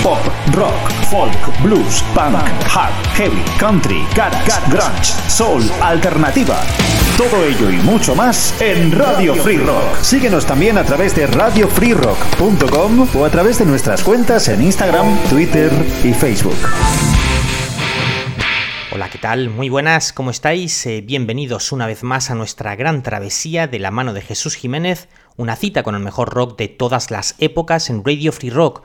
Pop, 0.00 0.18
rock, 0.54 0.90
folk, 1.10 1.62
blues, 1.62 2.02
punk, 2.14 2.34
hard, 2.66 2.92
heavy, 3.14 3.42
country, 3.58 4.04
garage, 4.16 4.50
grunge, 4.68 5.12
soul, 5.28 5.62
alternativa. 5.80 6.60
Todo 7.16 7.44
ello 7.44 7.70
y 7.70 7.76
mucho 7.84 8.16
más 8.16 8.60
en 8.60 8.90
Radio 8.90 9.34
Free 9.36 9.58
Rock. 9.58 10.02
Síguenos 10.02 10.44
también 10.44 10.76
a 10.76 10.84
través 10.84 11.14
de 11.14 11.28
radiofreerock.com 11.28 13.08
o 13.14 13.24
a 13.24 13.30
través 13.30 13.58
de 13.60 13.64
nuestras 13.64 14.02
cuentas 14.02 14.48
en 14.48 14.62
Instagram, 14.62 15.16
Twitter 15.30 15.70
y 16.02 16.12
Facebook. 16.12 16.58
Hola, 18.92 19.08
¿qué 19.08 19.18
tal? 19.18 19.50
Muy 19.50 19.68
buenas, 19.68 20.12
¿cómo 20.12 20.30
estáis? 20.30 20.84
Eh, 20.86 21.00
bienvenidos 21.00 21.70
una 21.70 21.86
vez 21.86 22.02
más 22.02 22.30
a 22.30 22.34
nuestra 22.34 22.74
gran 22.76 23.02
travesía 23.02 23.66
de 23.68 23.78
la 23.78 23.90
mano 23.90 24.12
de 24.12 24.20
Jesús 24.20 24.54
Jiménez, 24.54 25.08
una 25.36 25.54
cita 25.56 25.82
con 25.82 25.94
el 25.94 26.02
mejor 26.02 26.30
rock 26.30 26.58
de 26.58 26.68
todas 26.68 27.10
las 27.10 27.36
épocas 27.38 27.88
en 27.88 28.04
Radio 28.04 28.32
Free 28.32 28.50
Rock. 28.50 28.82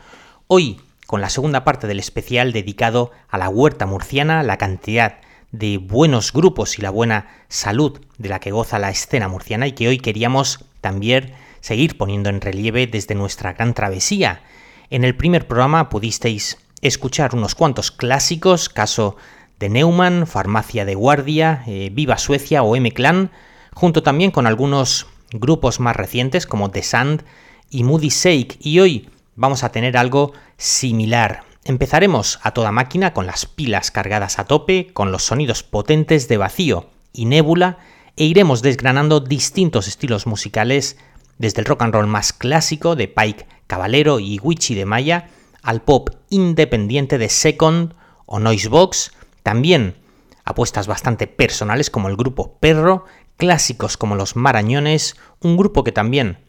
Hoy, 0.48 0.80
con 1.08 1.22
la 1.22 1.30
segunda 1.30 1.64
parte 1.64 1.88
del 1.88 2.00
especial 2.00 2.52
dedicado 2.52 3.12
a 3.30 3.38
la 3.38 3.50
huerta 3.50 3.86
murciana, 3.86 4.44
la 4.44 4.58
cantidad 4.58 5.20
de 5.52 5.78
buenos 5.78 6.34
grupos 6.34 6.78
y 6.78 6.82
la 6.82 6.90
buena 6.90 7.30
salud 7.48 8.00
de 8.18 8.30
la 8.30 8.40
que 8.40 8.52
goza 8.52 8.78
la 8.78 8.90
escena 8.90 9.30
murciana 9.30 9.68
y 9.68 9.72
que 9.72 9.88
hoy 9.88 9.98
queríamos 10.00 10.66
también 10.82 11.34
seguir 11.62 11.98
poniendo 11.98 12.30
en 12.30 12.42
relieve 12.42 12.88
desde 12.88 13.16
nuestra 13.16 13.54
gran 13.54 13.74
travesía. 13.74 14.42
En 14.90 15.06
el 15.06 15.16
primer 15.16 15.48
programa 15.48 15.90
pudisteis 15.90 16.58
escuchar 16.82 17.34
unos 17.34 17.56
cuantos 17.56 17.90
clásicos, 17.90 18.68
caso 18.68 19.16
de 19.60 19.70
Neumann, 19.70 20.28
Farmacia 20.28 20.84
de 20.84 20.96
Guardia, 20.96 21.64
eh, 21.68 21.90
Viva 21.92 22.18
Suecia 22.18 22.64
o 22.64 22.76
M-Clan, 22.76 23.32
junto 23.74 24.04
también 24.04 24.32
con 24.32 24.46
algunos 24.46 25.08
grupos 25.32 25.80
más 25.80 25.96
recientes 25.96 26.46
como 26.46 26.70
The 26.70 26.84
Sand 26.84 27.24
y 27.70 27.84
Moody 27.84 28.10
Shake, 28.10 28.58
y 28.60 28.80
hoy 28.80 29.10
vamos 29.38 29.64
a 29.64 29.72
tener 29.72 29.96
algo 29.96 30.34
similar. 30.58 31.44
Empezaremos 31.64 32.40
a 32.44 32.52
toda 32.52 32.74
máquina 32.74 33.14
con 33.14 33.26
las 33.26 33.46
pilas 33.46 33.92
cargadas 33.92 34.40
a 34.40 34.46
tope, 34.46 34.92
con 34.94 35.14
los 35.14 35.24
sonidos 35.24 35.64
potentes 35.64 36.28
de 36.28 36.38
vacío 36.38 36.90
y 37.14 37.26
nébula, 37.26 37.78
e 38.18 38.26
iremos 38.26 38.62
desgranando 38.62 39.22
distintos 39.22 39.88
estilos 39.88 40.28
musicales, 40.28 40.98
desde 41.38 41.62
el 41.62 41.66
rock 41.66 41.84
and 41.84 41.94
roll 41.94 42.08
más 42.08 42.34
clásico 42.34 42.96
de 42.96 43.08
Pike 43.08 43.48
Caballero 43.68 44.20
y 44.20 44.40
Wichi 44.40 44.74
de 44.74 44.86
Maya, 44.86 45.30
al 45.62 45.82
pop 45.82 46.10
independiente 46.30 47.18
de 47.18 47.30
Second 47.30 47.94
o 48.26 48.40
Noisebox, 48.40 49.12
también 49.44 49.96
apuestas 50.46 50.88
bastante 50.88 51.28
personales 51.28 51.90
como 51.90 52.08
el 52.08 52.16
grupo 52.16 52.58
Perro, 52.60 53.06
clásicos 53.36 53.98
como 53.98 54.16
los 54.16 54.36
Marañones, 54.36 55.16
un 55.42 55.58
grupo 55.58 55.84
que 55.84 55.92
también 55.92 56.40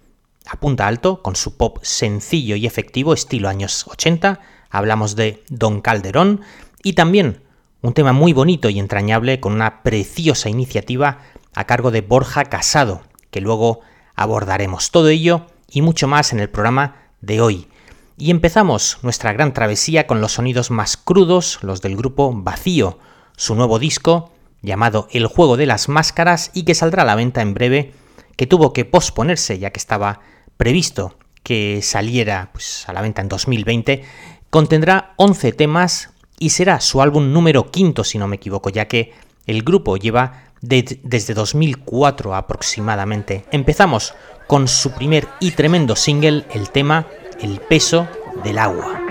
apunta 0.46 0.86
alto 0.86 1.22
con 1.22 1.36
su 1.36 1.56
pop 1.56 1.78
sencillo 1.82 2.56
y 2.56 2.66
efectivo 2.66 3.14
estilo 3.14 3.48
años 3.48 3.86
80, 3.88 4.40
hablamos 4.70 5.16
de 5.16 5.42
Don 5.48 5.80
Calderón 5.80 6.42
y 6.82 6.94
también 6.94 7.42
un 7.80 7.92
tema 7.92 8.12
muy 8.12 8.32
bonito 8.32 8.68
y 8.68 8.78
entrañable 8.78 9.40
con 9.40 9.52
una 9.52 9.82
preciosa 9.82 10.48
iniciativa 10.48 11.18
a 11.54 11.64
cargo 11.64 11.90
de 11.90 12.00
Borja 12.00 12.44
Casado, 12.44 13.02
que 13.30 13.40
luego 13.40 13.80
abordaremos 14.14 14.90
todo 14.90 15.08
ello 15.08 15.46
y 15.70 15.82
mucho 15.82 16.08
más 16.08 16.32
en 16.32 16.40
el 16.40 16.50
programa 16.50 16.96
de 17.20 17.40
hoy. 17.40 17.68
Y 18.16 18.30
empezamos 18.30 18.98
nuestra 19.02 19.32
gran 19.32 19.54
travesía 19.54 20.06
con 20.08 20.20
los 20.20 20.32
sonidos 20.32 20.70
más 20.72 20.96
crudos, 20.96 21.60
los 21.62 21.82
del 21.82 21.96
grupo 21.96 22.32
Vacío, 22.34 22.98
su 23.36 23.54
nuevo 23.54 23.78
disco 23.78 24.32
llamado 24.60 25.06
El 25.12 25.26
juego 25.26 25.56
de 25.56 25.66
las 25.66 25.88
máscaras 25.88 26.50
y 26.52 26.64
que 26.64 26.74
saldrá 26.74 27.02
a 27.02 27.06
la 27.06 27.14
venta 27.14 27.42
en 27.42 27.54
breve, 27.54 27.92
que 28.38 28.46
tuvo 28.46 28.72
que 28.72 28.84
posponerse 28.84 29.58
ya 29.58 29.70
que 29.70 29.80
estaba 29.80 30.20
previsto 30.56 31.18
que 31.42 31.80
saliera 31.82 32.50
pues, 32.52 32.88
a 32.88 32.92
la 32.92 33.02
venta 33.02 33.20
en 33.20 33.28
2020, 33.28 34.04
contendrá 34.48 35.14
11 35.16 35.52
temas 35.52 36.10
y 36.38 36.50
será 36.50 36.80
su 36.80 37.02
álbum 37.02 37.32
número 37.32 37.70
quinto, 37.72 38.04
si 38.04 38.16
no 38.16 38.28
me 38.28 38.36
equivoco, 38.36 38.70
ya 38.70 38.86
que 38.86 39.12
el 39.46 39.62
grupo 39.62 39.96
lleva 39.96 40.44
desde 40.60 41.34
2004 41.34 42.34
aproximadamente. 42.36 43.44
Empezamos 43.50 44.14
con 44.46 44.68
su 44.68 44.92
primer 44.92 45.26
y 45.40 45.50
tremendo 45.50 45.96
single, 45.96 46.44
el 46.54 46.70
tema 46.70 47.06
El 47.40 47.58
peso 47.60 48.06
del 48.44 48.58
agua. 48.58 49.07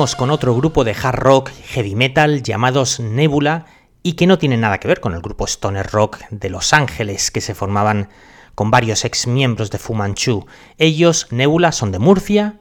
Con 0.00 0.30
otro 0.30 0.54
grupo 0.56 0.82
de 0.82 0.96
hard 1.00 1.18
rock 1.18 1.50
heavy 1.50 1.94
metal 1.94 2.42
llamados 2.42 3.00
Nebula 3.00 3.66
y 4.02 4.14
que 4.14 4.26
no 4.26 4.38
tienen 4.38 4.62
nada 4.62 4.78
que 4.78 4.88
ver 4.88 4.98
con 4.98 5.12
el 5.12 5.20
grupo 5.20 5.44
stoner 5.44 5.86
rock 5.88 6.20
de 6.30 6.48
Los 6.48 6.72
Ángeles 6.72 7.30
que 7.30 7.42
se 7.42 7.54
formaban 7.54 8.08
con 8.54 8.70
varios 8.70 9.04
ex 9.04 9.26
miembros 9.26 9.70
de 9.70 9.76
Fu 9.76 9.92
Manchu. 9.92 10.46
Ellos, 10.78 11.26
Nebula, 11.30 11.70
son 11.70 11.92
de 11.92 11.98
Murcia 11.98 12.60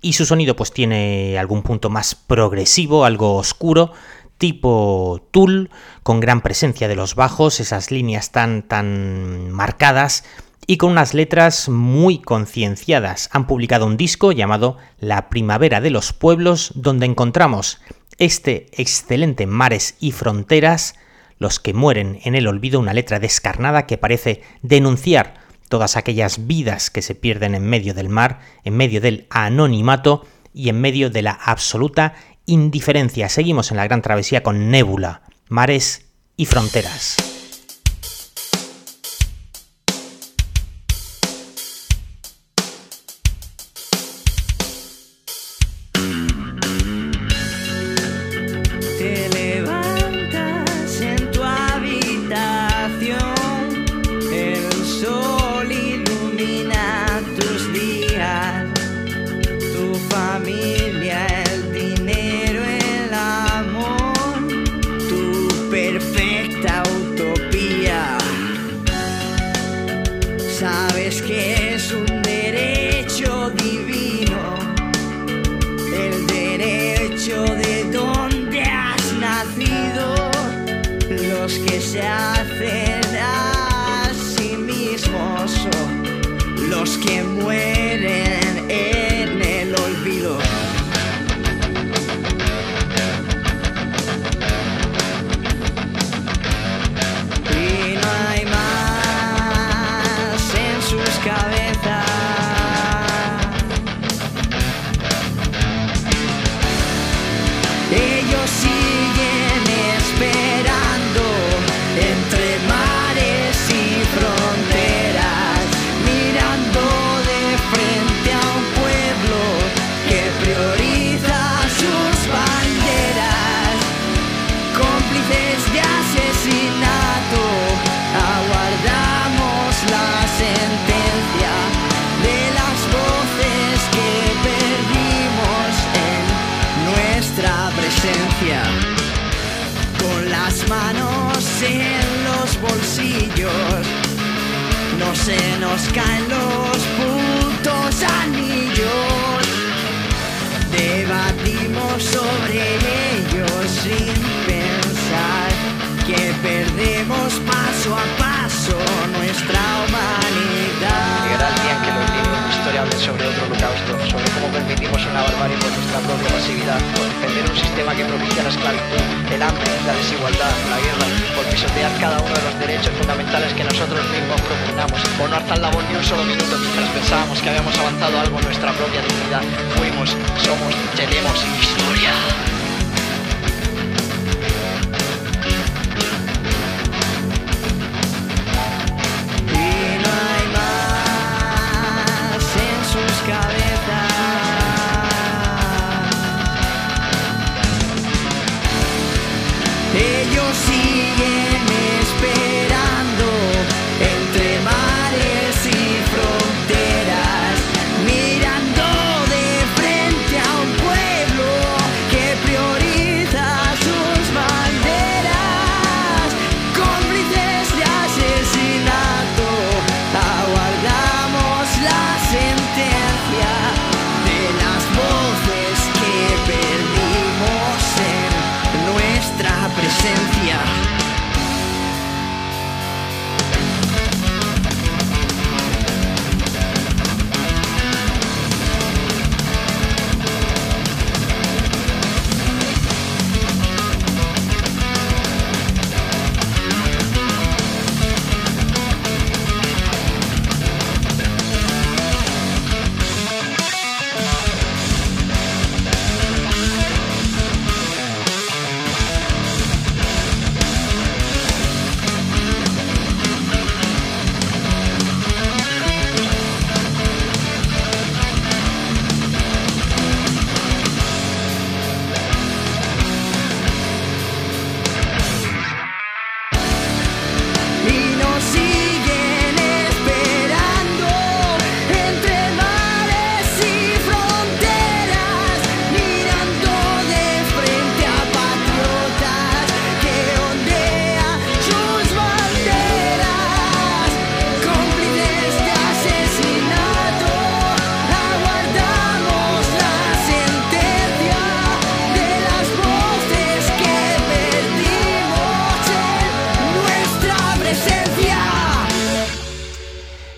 y 0.00 0.12
su 0.12 0.26
sonido 0.26 0.54
pues 0.54 0.72
tiene 0.72 1.36
algún 1.40 1.62
punto 1.62 1.90
más 1.90 2.14
progresivo, 2.14 3.04
algo 3.04 3.34
oscuro, 3.34 3.90
tipo 4.38 5.26
Tool, 5.32 5.70
con 6.04 6.20
gran 6.20 6.40
presencia 6.40 6.86
de 6.86 6.94
los 6.94 7.16
bajos, 7.16 7.58
esas 7.58 7.90
líneas 7.90 8.30
tan 8.30 8.62
tan 8.62 9.50
marcadas 9.50 10.22
y 10.66 10.76
con 10.76 10.92
unas 10.92 11.14
letras 11.14 11.68
muy 11.68 12.18
concienciadas. 12.18 13.28
Han 13.32 13.46
publicado 13.46 13.86
un 13.86 13.96
disco 13.96 14.32
llamado 14.32 14.76
La 14.98 15.28
Primavera 15.28 15.80
de 15.80 15.90
los 15.90 16.12
Pueblos, 16.12 16.72
donde 16.74 17.06
encontramos 17.06 17.80
este 18.18 18.66
excelente 18.72 19.46
Mares 19.46 19.96
y 20.00 20.12
Fronteras, 20.12 20.94
los 21.38 21.60
que 21.60 21.74
mueren 21.74 22.18
en 22.24 22.34
el 22.34 22.48
olvido, 22.48 22.80
una 22.80 22.94
letra 22.94 23.18
descarnada 23.18 23.86
que 23.86 23.98
parece 23.98 24.42
denunciar 24.62 25.34
todas 25.68 25.96
aquellas 25.96 26.46
vidas 26.46 26.90
que 26.90 27.02
se 27.02 27.14
pierden 27.14 27.54
en 27.54 27.64
medio 27.64 27.92
del 27.94 28.08
mar, 28.08 28.40
en 28.64 28.76
medio 28.76 29.00
del 29.00 29.26
anonimato 29.30 30.24
y 30.54 30.70
en 30.70 30.80
medio 30.80 31.10
de 31.10 31.22
la 31.22 31.32
absoluta 31.32 32.14
indiferencia. 32.46 33.28
Seguimos 33.28 33.70
en 33.70 33.76
la 33.76 33.84
gran 33.84 34.02
travesía 34.02 34.42
con 34.42 34.70
Nébula, 34.70 35.22
Mares 35.48 36.06
y 36.36 36.46
Fronteras. 36.46 37.35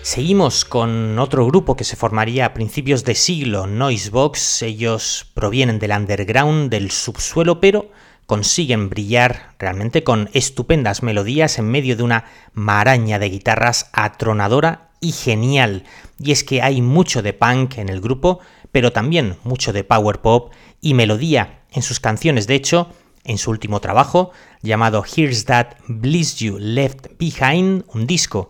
Seguimos 0.09 0.65
con 0.65 1.19
otro 1.19 1.45
grupo 1.45 1.75
que 1.75 1.83
se 1.83 1.95
formaría 1.95 2.47
a 2.47 2.53
principios 2.55 3.03
de 3.03 3.13
siglo, 3.13 3.67
Noisebox. 3.67 4.63
Ellos 4.63 5.27
provienen 5.35 5.77
del 5.77 5.91
underground, 5.91 6.71
del 6.71 6.89
subsuelo, 6.89 7.61
pero 7.61 7.91
consiguen 8.25 8.89
brillar 8.89 9.53
realmente 9.59 10.03
con 10.03 10.31
estupendas 10.33 11.03
melodías 11.03 11.59
en 11.59 11.69
medio 11.69 11.95
de 11.95 12.01
una 12.01 12.25
maraña 12.55 13.19
de 13.19 13.29
guitarras 13.29 13.91
atronadora 13.93 14.89
y 14.99 15.11
genial. 15.11 15.83
Y 16.17 16.31
es 16.31 16.43
que 16.43 16.63
hay 16.63 16.81
mucho 16.81 17.21
de 17.21 17.33
punk 17.33 17.77
en 17.77 17.89
el 17.89 18.01
grupo, 18.01 18.39
pero 18.71 18.91
también 18.91 19.37
mucho 19.43 19.73
de 19.73 19.83
power 19.83 20.21
pop 20.21 20.51
y 20.81 20.95
melodía 20.95 21.59
en 21.71 21.83
sus 21.83 21.99
canciones. 21.99 22.47
De 22.47 22.55
hecho, 22.55 22.89
en 23.25 23.37
su 23.37 23.51
último 23.51 23.79
trabajo, 23.79 24.31
llamado 24.63 25.03
Here's 25.05 25.45
That 25.45 25.75
Bliss 25.85 26.37
You 26.37 26.57
Left 26.57 27.09
Behind, 27.19 27.83
un 27.93 28.07
disco 28.07 28.49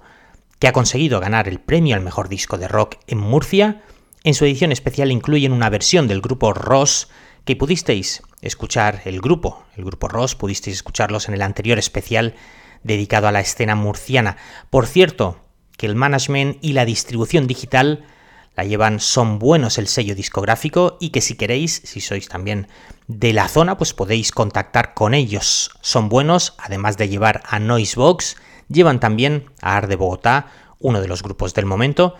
que 0.60 0.68
ha 0.68 0.74
conseguido 0.74 1.20
ganar 1.20 1.48
el 1.48 1.60
premio 1.60 1.96
al 1.96 2.02
mejor 2.02 2.30
disco 2.30 2.58
de 2.58 2.68
rock 2.68 2.98
en 3.08 3.18
Murcia. 3.18 3.82
En 4.24 4.34
su 4.34 4.46
edición 4.46 4.72
especial 4.72 5.12
incluyen 5.12 5.54
una 5.54 5.70
versión 5.70 6.08
del 6.08 6.22
grupo 6.22 6.54
Ross 6.54 7.08
que 7.46 7.56
pudisteis 7.56 8.22
escuchar 8.42 9.02
el 9.06 9.22
grupo, 9.22 9.64
el 9.76 9.86
grupo 9.86 10.08
Ross, 10.08 10.36
pudisteis 10.36 10.76
escucharlos 10.76 11.28
en 11.28 11.34
el 11.34 11.42
anterior 11.42 11.80
especial 11.80 12.36
dedicado 12.84 13.28
a 13.28 13.32
la 13.32 13.40
escena 13.40 13.76
murciana. 13.76 14.38
Por 14.70 14.86
cierto, 14.86 15.40
que 15.78 15.86
el 15.86 15.96
management 15.96 16.58
y 16.62 16.74
la 16.74 16.86
distribución 16.86 17.48
digital 17.48 18.06
la 18.56 18.66
llevan 18.66 19.00
Son 19.00 19.40
Buenos 19.40 19.78
el 19.78 19.88
sello 19.88 20.16
discográfico 20.16 20.98
y 21.00 21.12
que 21.12 21.22
si 21.22 21.36
queréis, 21.36 21.82
si 21.86 22.02
sois 22.02 22.28
también 22.28 22.68
de 23.08 23.32
la 23.32 23.48
zona, 23.48 23.78
pues 23.78 23.94
podéis 23.94 24.34
contactar 24.34 24.94
con 24.94 25.14
ellos. 25.14 25.72
Son 25.80 26.10
Buenos, 26.10 26.56
además 26.58 26.98
de 26.98 27.08
llevar 27.08 27.42
a 27.48 27.60
Noisebox, 27.60 28.36
Llevan 28.70 29.00
también 29.00 29.46
a 29.62 29.76
Ar 29.76 29.88
de 29.88 29.96
Bogotá, 29.96 30.48
uno 30.80 31.02
de 31.02 31.08
los 31.08 31.24
grupos 31.24 31.54
del 31.54 31.66
momento, 31.66 32.16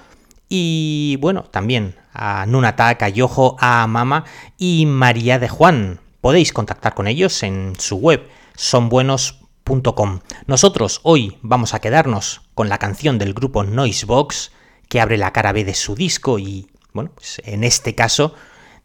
y 0.50 1.18
bueno, 1.22 1.44
también 1.44 1.96
a 2.12 2.46
Nunatak, 2.48 3.04
a 3.04 3.10
Yojo, 3.10 3.56
a 3.60 3.86
Mama 3.88 4.26
y 4.58 4.86
María 4.88 5.38
de 5.40 5.48
Juan. 5.48 6.00
Podéis 6.22 6.52
contactar 6.52 6.96
con 6.96 7.08
ellos 7.08 7.44
en 7.44 7.74
su 7.80 7.98
web 7.98 8.28
sonbuenos.com. 8.56 10.20
Nosotros 10.48 11.02
hoy 11.04 11.38
vamos 11.44 11.74
a 11.74 11.80
quedarnos 11.80 12.42
con 12.56 12.68
la 12.68 12.80
canción 12.80 13.20
del 13.20 13.34
grupo 13.34 13.64
Noisebox 13.64 14.52
que 14.90 15.00
abre 15.00 15.18
la 15.18 15.32
cara 15.32 15.54
B 15.54 15.64
de 15.64 15.76
su 15.76 15.94
disco 15.96 16.40
y 16.40 16.68
bueno, 16.94 17.12
pues 17.14 17.42
en 17.46 17.64
este 17.64 17.94
caso 17.94 18.34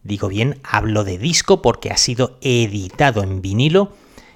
digo 0.02 0.28
bien, 0.28 0.60
hablo 0.62 1.02
de 1.02 1.16
disco 1.16 1.62
porque 1.62 1.90
ha 1.90 1.96
sido 1.96 2.38
editado 2.42 3.22
en 3.22 3.40
vinilo 3.40 3.94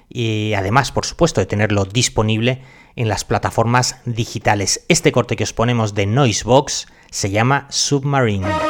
y 0.09 0.53
además, 0.53 0.91
por 0.91 1.05
supuesto, 1.05 1.39
de 1.39 1.45
tenerlo 1.45 1.85
disponible 1.85 2.63
en 2.95 3.07
las 3.07 3.25
plataformas 3.25 3.97
digitales. 4.05 4.85
Este 4.87 5.11
corte 5.11 5.35
que 5.35 5.43
os 5.43 5.53
ponemos 5.53 5.93
de 5.93 6.05
Noisebox 6.05 6.87
se 7.11 7.29
llama 7.31 7.67
Submarine. 7.69 8.68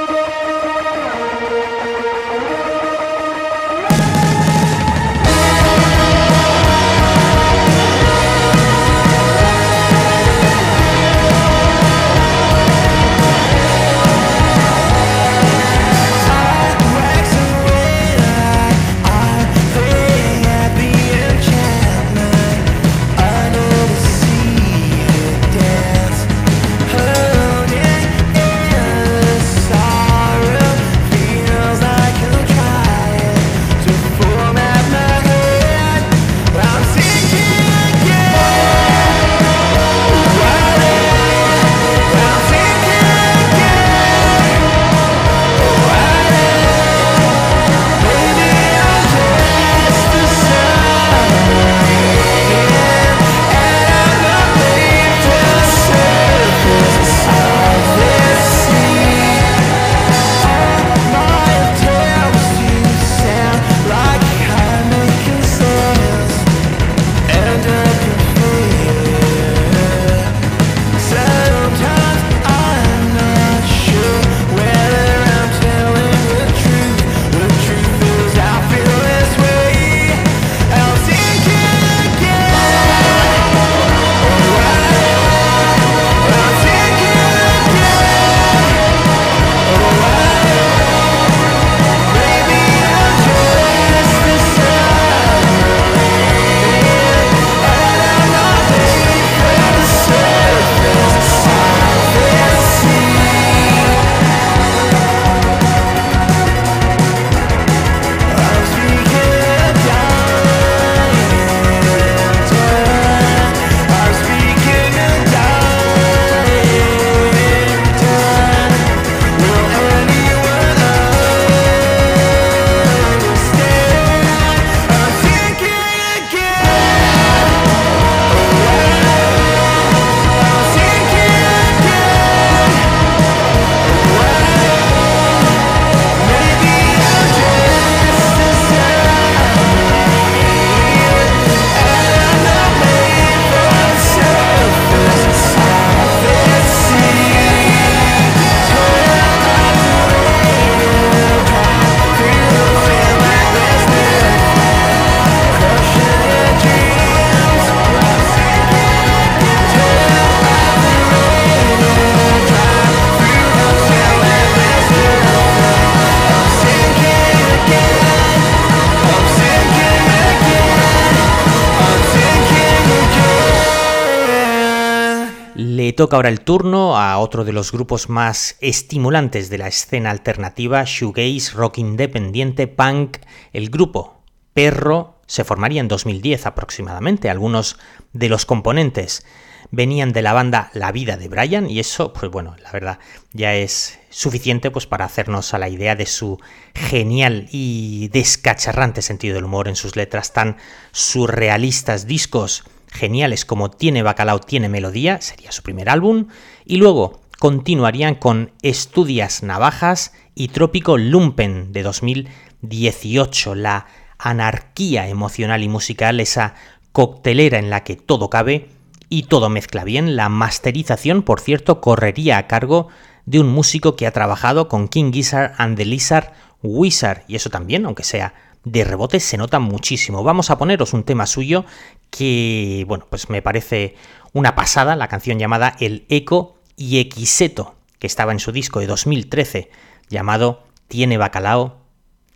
Toca 176.00 176.16
ahora 176.16 176.30
el 176.30 176.40
turno 176.40 176.98
a 176.98 177.18
otro 177.18 177.44
de 177.44 177.52
los 177.52 177.74
grupos 177.74 178.08
más 178.08 178.56
estimulantes 178.62 179.50
de 179.50 179.58
la 179.58 179.68
escena 179.68 180.12
alternativa, 180.12 180.86
shoegaze, 180.86 181.52
rock 181.52 181.80
independiente, 181.80 182.68
punk. 182.68 183.18
El 183.52 183.70
grupo 183.70 184.24
Perro 184.54 185.20
se 185.28 185.44
formaría 185.44 185.82
en 185.82 185.90
2010 185.90 186.46
aproximadamente. 186.46 187.30
Algunos 187.30 187.78
de 188.14 188.30
los 188.30 188.46
componentes 188.46 189.26
venían 189.72 190.14
de 190.14 190.22
la 190.22 190.32
banda 190.32 190.72
La 190.74 190.94
vida 190.94 191.18
de 191.18 191.28
Brian 191.28 191.70
y 191.70 191.82
eso, 191.82 192.14
pues 192.14 192.32
bueno, 192.32 192.56
la 192.64 192.72
verdad 192.72 193.00
ya 193.34 193.56
es 193.56 194.00
suficiente 194.10 194.72
pues 194.72 194.88
para 194.88 195.04
hacernos 195.04 195.54
a 195.54 195.60
la 195.60 195.68
idea 195.68 195.98
de 195.98 196.06
su 196.06 196.40
genial 196.76 197.50
y 197.52 198.08
descacharrante 198.14 199.02
sentido 199.02 199.36
del 199.36 199.44
humor 199.44 199.68
en 199.68 199.76
sus 199.76 199.98
letras 199.98 200.32
tan 200.32 200.56
surrealistas 200.94 202.08
discos 202.08 202.64
geniales 202.92 203.46
como 203.46 203.70
Tiene 203.70 204.04
Bacalao, 204.04 204.40
Tiene 204.40 204.70
Melodía, 204.70 205.22
sería 205.22 205.52
su 205.52 205.64
primer 205.64 205.90
álbum, 205.90 206.28
y 206.66 206.78
luego 206.78 207.22
continuarían 207.40 208.16
con 208.16 208.52
Estudias 208.62 209.44
Navajas 209.44 210.14
y 210.36 210.50
Trópico 210.50 210.98
Lumpen 210.98 211.72
de 211.72 211.84
2018, 211.84 213.56
la 213.56 213.88
anarquía 214.18 215.08
emocional 215.08 215.64
y 215.64 215.70
musical, 215.70 216.20
esa 216.20 216.56
coctelera 216.92 217.60
en 217.60 217.70
la 217.70 217.84
que 217.84 217.96
todo 217.96 218.30
cabe 218.30 218.68
y 219.08 219.24
todo 219.24 219.50
mezcla 219.50 219.84
bien. 219.84 220.16
La 220.16 220.28
masterización, 220.30 221.24
por 221.24 221.40
cierto, 221.40 221.80
correría 221.80 222.38
a 222.38 222.48
cargo 222.48 222.90
de 223.26 223.40
un 223.40 223.48
músico 223.48 223.96
que 223.96 224.08
ha 224.08 224.12
trabajado 224.12 224.68
con 224.68 224.88
King 224.88 225.12
Gizzard 225.14 225.54
and 225.58 225.78
the 225.78 225.86
Lizard 225.86 226.34
Wizard, 226.62 227.24
y 227.28 227.36
eso 227.36 227.50
también, 227.50 227.86
aunque 227.86 228.04
sea 228.04 228.34
de 228.64 228.84
rebote, 228.84 229.20
se 229.20 229.38
nota 229.38 229.60
muchísimo. 229.60 230.24
Vamos 230.24 230.50
a 230.50 230.58
poneros 230.58 230.94
un 230.94 231.04
tema 231.04 231.26
suyo 231.26 231.66
que, 232.10 232.86
bueno, 232.88 233.08
pues 233.10 233.30
me 233.30 233.42
parece 233.42 233.96
una 234.34 234.56
pasada, 234.56 234.96
la 234.96 235.08
canción 235.08 235.40
llamada 235.40 235.76
El 235.80 236.06
Eco 236.10 236.58
y 236.76 237.00
Equiseto, 237.00 237.76
que 238.00 238.08
estaba 238.08 238.32
en 238.32 238.40
su 238.40 238.52
disco 238.52 238.80
de 238.80 238.88
2013, 238.88 239.70
llamado 240.10 240.64
Tiene 240.88 241.18
bacalao, 241.18 241.82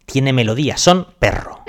tiene 0.06 0.34
melodía, 0.34 0.78
son 0.78 1.08
perro. 1.20 1.63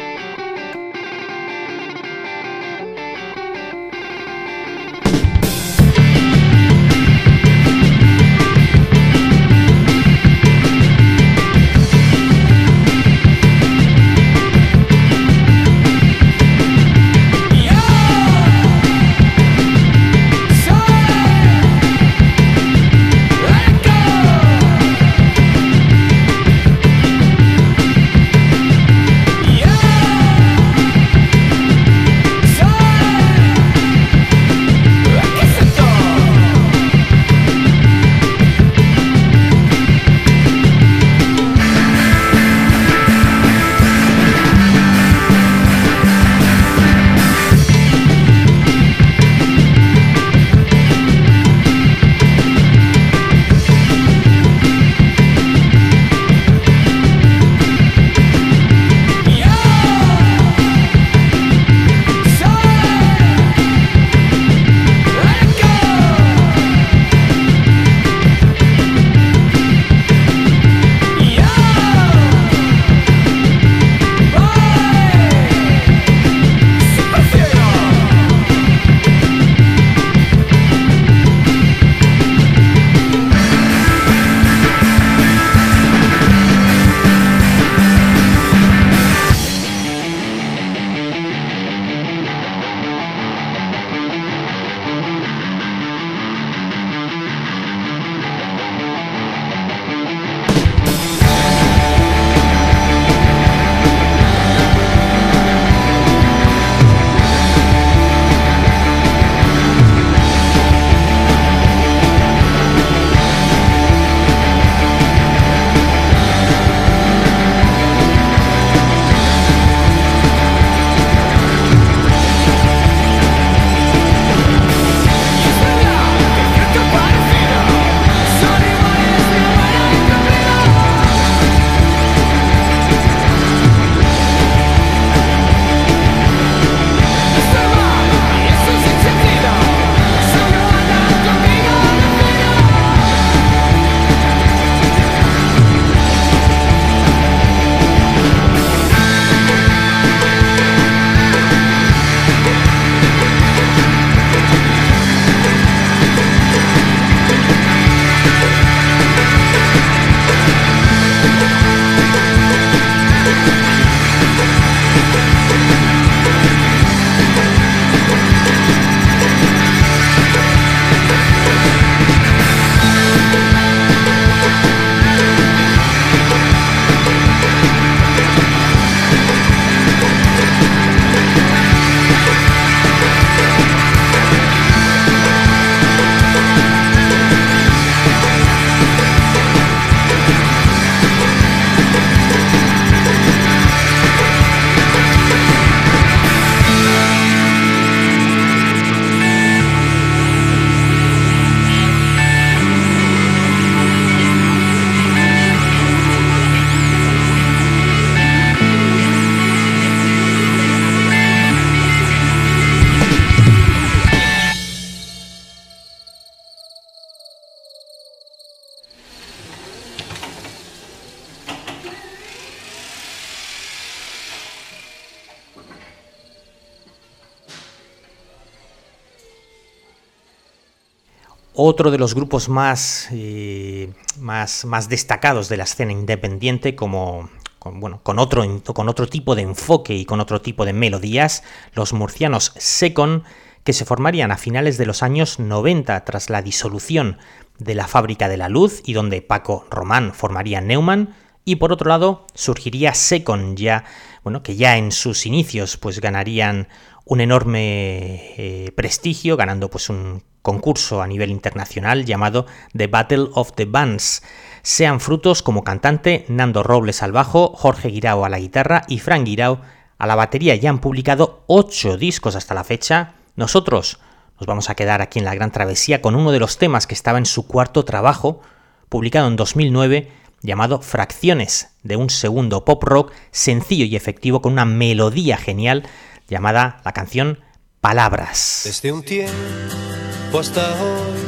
Otro 231.75 231.91
de 231.91 231.99
los 231.99 232.15
grupos 232.15 232.49
más, 232.49 233.09
eh, 233.11 233.93
más, 234.21 234.65
más, 234.65 234.89
destacados 234.89 235.49
de 235.49 235.57
la 235.57 235.65
escena 235.65 235.91
independiente, 235.91 236.77
como, 236.77 237.29
con, 237.59 237.81
bueno, 237.81 237.99
con, 238.05 238.21
otro, 238.21 238.45
con 238.63 238.89
otro 238.89 239.09
tipo 239.09 239.35
de 239.35 239.43
enfoque 239.43 239.93
y 239.93 240.05
con 240.05 240.21
otro 240.21 240.41
tipo 240.41 240.65
de 240.67 240.73
melodías, 240.73 241.43
los 241.73 241.93
murcianos 241.93 242.53
Secon, 242.59 243.25
que 243.65 243.73
se 243.73 243.85
formarían 243.85 244.31
a 244.31 244.37
finales 244.37 244.79
de 244.79 244.87
los 244.87 245.03
años 245.03 245.41
90 245.41 246.05
tras 246.05 246.31
la 246.31 246.43
disolución 246.43 247.19
de 247.59 247.75
la 247.75 247.89
Fábrica 247.89 248.29
de 248.29 248.37
la 248.37 248.49
Luz 248.49 248.81
y 248.87 248.93
donde 248.93 249.21
Paco 249.21 249.67
Román 249.69 250.15
formaría 250.15 250.61
Neumann, 250.61 251.17
y 251.45 251.57
por 251.57 251.73
otro 251.73 251.89
lado 251.89 252.29
surgiría 252.35 252.95
Secon 252.95 253.57
ya, 253.57 253.83
bueno, 254.23 254.45
que 254.45 254.55
ya 254.55 254.77
en 254.77 254.93
sus 254.93 255.27
inicios 255.27 255.77
pues 255.77 256.01
ganarían 256.01 256.69
un 257.05 257.21
enorme 257.21 258.33
eh, 258.39 258.71
prestigio, 258.77 259.37
ganando 259.37 259.69
pues 259.69 259.89
un 259.89 260.23
concurso 260.45 261.01
a 261.01 261.07
nivel 261.07 261.31
internacional 261.31 262.05
llamado 262.05 262.45
The 262.77 262.87
Battle 262.87 263.31
of 263.33 263.53
the 263.55 263.65
Bands. 263.65 264.23
Sean 264.63 265.01
frutos 265.01 265.43
como 265.43 265.65
cantante, 265.65 266.27
Nando 266.29 266.63
Robles 266.63 267.03
al 267.03 267.13
bajo, 267.13 267.55
Jorge 267.57 267.89
Guirao 267.89 268.27
a 268.27 268.29
la 268.29 268.39
guitarra 268.39 268.83
y 268.87 268.99
Frank 268.99 269.25
Guirao 269.25 269.63
a 269.97 270.07
la 270.07 270.15
batería. 270.15 270.55
Ya 270.55 270.69
han 270.69 270.81
publicado 270.81 271.45
ocho 271.47 271.97
discos 271.97 272.37
hasta 272.37 272.53
la 272.53 272.63
fecha. 272.63 273.15
Nosotros 273.37 274.01
nos 274.39 274.47
vamos 274.47 274.69
a 274.69 274.75
quedar 274.75 275.01
aquí 275.01 275.19
en 275.19 275.25
la 275.25 275.35
Gran 275.35 275.51
Travesía 275.51 276.03
con 276.03 276.15
uno 276.15 276.31
de 276.31 276.41
los 276.41 276.59
temas 276.59 276.87
que 276.87 276.95
estaba 276.95 277.17
en 277.17 277.27
su 277.27 277.47
cuarto 277.47 277.87
trabajo, 277.87 278.43
publicado 278.91 279.29
en 279.29 279.37
2009, 279.37 280.13
llamado 280.43 280.83
Fracciones, 280.83 281.71
de 281.83 281.97
un 281.97 282.11
segundo 282.11 282.67
pop 282.67 282.85
rock 282.85 283.13
sencillo 283.31 283.87
y 283.87 283.97
efectivo 283.97 284.43
con 284.43 284.53
una 284.53 284.67
melodía 284.67 285.39
genial 285.39 285.85
llamada 286.29 286.83
la 286.85 286.93
canción 286.93 287.39
Palabras. 287.85 288.63
Desde 288.65 288.93
un 288.93 289.03
tiempo 289.03 290.39
hasta 290.41 290.73
hoy 290.83 291.21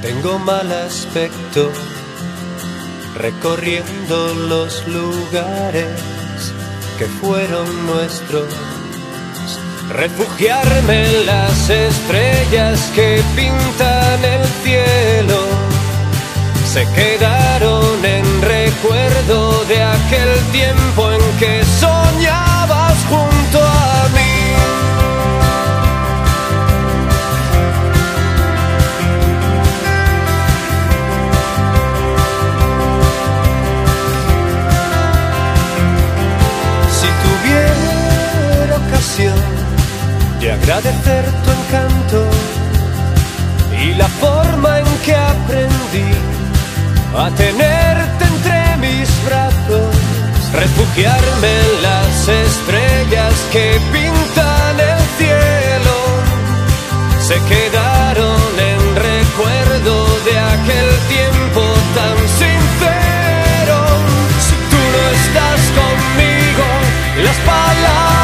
tengo 0.00 0.38
mal 0.38 0.70
aspecto 0.70 1.72
recorriendo 3.16 4.32
los 4.48 4.86
lugares 4.86 5.90
que 7.00 7.06
fueron 7.06 7.66
nuestros. 7.84 8.46
Refugiarme 9.88 11.04
en 11.04 11.26
las 11.26 11.68
estrellas 11.68 12.80
que 12.94 13.20
pintan 13.34 14.24
el 14.24 14.46
cielo 14.62 15.40
se 16.72 16.86
quedaron 16.94 18.04
en 18.04 18.42
recuerdo 18.42 19.64
de 19.64 19.82
aquel 19.82 20.30
tiempo 20.52 21.10
en 21.10 21.38
que 21.40 21.64
soñabas 21.80 22.85
de 39.16 40.52
agradecer 40.52 41.24
tu 41.42 41.50
encanto 41.50 42.28
y 43.82 43.94
la 43.94 44.08
forma 44.08 44.80
en 44.80 44.84
que 45.06 45.16
aprendí 45.16 46.12
a 47.16 47.30
tenerte 47.30 48.24
entre 48.26 48.76
mis 48.76 49.08
brazos, 49.24 49.96
refugiarme 50.52 51.48
en 51.48 51.82
las 51.82 52.28
estrellas 52.28 53.32
que 53.52 53.80
pintan 53.90 54.80
el 54.80 55.00
cielo, 55.16 55.96
se 57.26 57.36
quedaron 57.48 58.40
en 58.58 58.96
recuerdo 58.96 59.94
de 60.26 60.38
aquel 60.38 60.90
tiempo 61.08 61.62
tan 61.94 62.18
sincero. 62.42 63.78
Si 64.46 64.56
tú 64.70 64.80
no 64.94 65.02
estás 65.20 65.60
conmigo, 65.80 66.66
las 67.24 67.36
palabras 67.46 68.15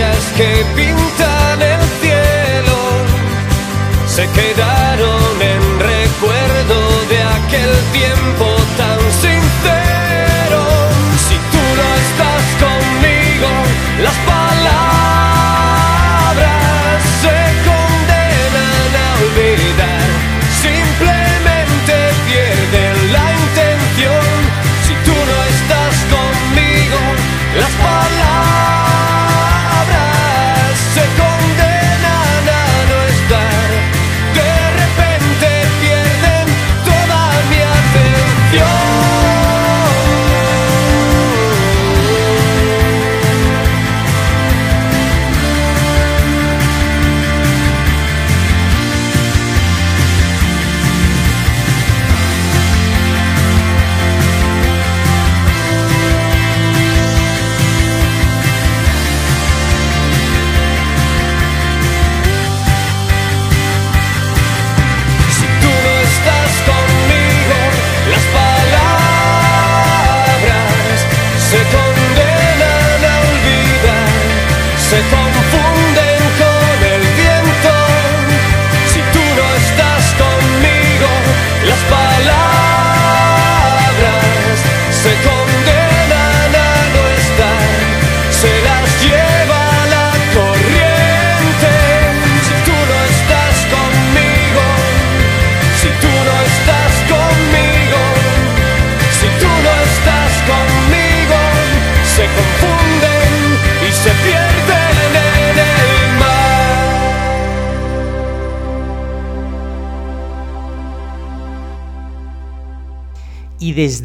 estrellas 0.00 0.32
que 0.36 0.64
pintan 0.76 1.62
el 1.62 1.82
cielo. 2.00 2.76
Se 4.06 4.28
quedaron 4.28 5.42
en 5.42 5.80
recuerdo 5.80 7.06
de 7.08 7.22
aquel 7.22 7.70
tiempo 7.92 8.46
tan 8.76 9.00
sincero. 9.24 10.62
Si 11.26 11.36
tú 11.52 11.62
no 11.78 11.86
estás 12.04 12.44
conmigo, 12.64 13.50
las 14.02 14.16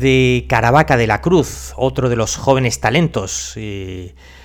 Desde 0.06 0.46
Caravaca 0.46 0.98
de 0.98 1.08
la 1.08 1.20
Cruz, 1.20 1.74
otro 1.78 2.10
de 2.10 2.15
los 2.15 2.36
jóvenes 2.36 2.80
talentos, 2.80 3.58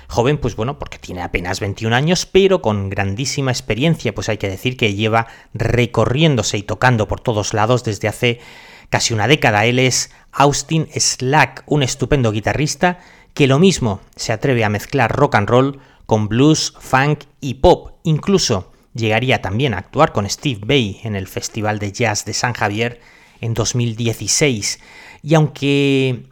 joven 0.09 0.39
pues 0.39 0.57
bueno, 0.57 0.79
porque 0.79 0.99
tiene 0.99 1.21
apenas 1.21 1.61
21 1.61 1.95
años, 1.95 2.25
pero 2.25 2.63
con 2.63 2.89
grandísima 2.89 3.51
experiencia, 3.51 4.15
pues 4.15 4.31
hay 4.31 4.39
que 4.39 4.49
decir 4.49 4.79
que 4.79 4.95
lleva 4.95 5.27
recorriéndose 5.53 6.57
y 6.57 6.63
tocando 6.63 7.07
por 7.09 7.21
todos 7.21 7.53
lados 7.53 7.85
desde 7.85 8.09
hace 8.09 8.41
casi 8.89 9.13
una 9.13 9.29
década. 9.29 9.67
Él 9.67 9.79
es 9.81 10.11
Austin 10.33 10.89
Slack, 10.99 11.63
un 11.67 11.83
estupendo 11.83 12.33
guitarrista 12.33 12.99
que 13.35 13.47
lo 13.47 13.59
mismo 13.59 14.01
se 14.17 14.33
atreve 14.33 14.65
a 14.65 14.71
mezclar 14.71 15.15
rock 15.15 15.35
and 15.35 15.51
roll 15.51 15.81
con 16.07 16.29
blues, 16.29 16.73
funk 16.81 17.25
y 17.43 17.53
pop. 17.53 17.99
Incluso 18.05 18.73
llegaría 18.95 19.43
también 19.43 19.75
a 19.75 19.79
actuar 19.81 20.13
con 20.13 20.27
Steve 20.27 20.61
Bay 20.65 21.03
en 21.05 21.17
el 21.17 21.29
Festival 21.29 21.79
de 21.79 21.93
Jazz 21.93 22.25
de 22.25 22.33
San 22.33 22.55
Javier 22.55 22.99
en 23.43 23.55
2016. 23.55 24.81
Y 25.23 25.35
aunque 25.35 26.27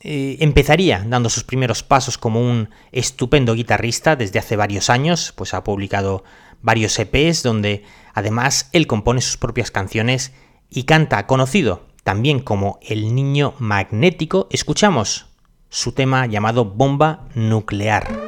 eh, 0.00 0.36
empezaría 0.40 1.04
dando 1.06 1.28
sus 1.28 1.44
primeros 1.44 1.82
pasos 1.82 2.18
como 2.18 2.40
un 2.40 2.70
estupendo 2.92 3.54
guitarrista 3.54 4.16
desde 4.16 4.38
hace 4.38 4.56
varios 4.56 4.90
años, 4.90 5.32
pues 5.36 5.54
ha 5.54 5.64
publicado 5.64 6.24
varios 6.62 6.98
EPs 6.98 7.42
donde 7.42 7.84
además 8.14 8.68
él 8.72 8.86
compone 8.86 9.20
sus 9.20 9.36
propias 9.36 9.70
canciones 9.70 10.32
y 10.70 10.84
canta, 10.84 11.26
conocido 11.26 11.88
también 12.04 12.40
como 12.40 12.78
El 12.80 13.14
Niño 13.14 13.54
Magnético, 13.58 14.48
escuchamos 14.50 15.26
su 15.68 15.92
tema 15.92 16.26
llamado 16.26 16.64
Bomba 16.64 17.28
Nuclear. 17.34 18.27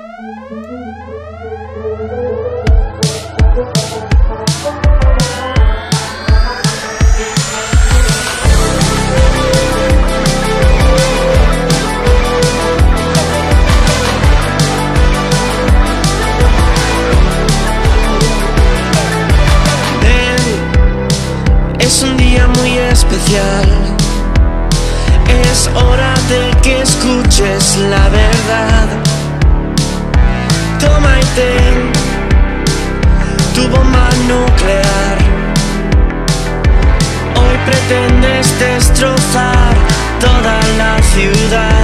Destrozar 38.80 39.74
toda 40.20 40.58
la 40.78 41.02
ciudad. 41.02 41.79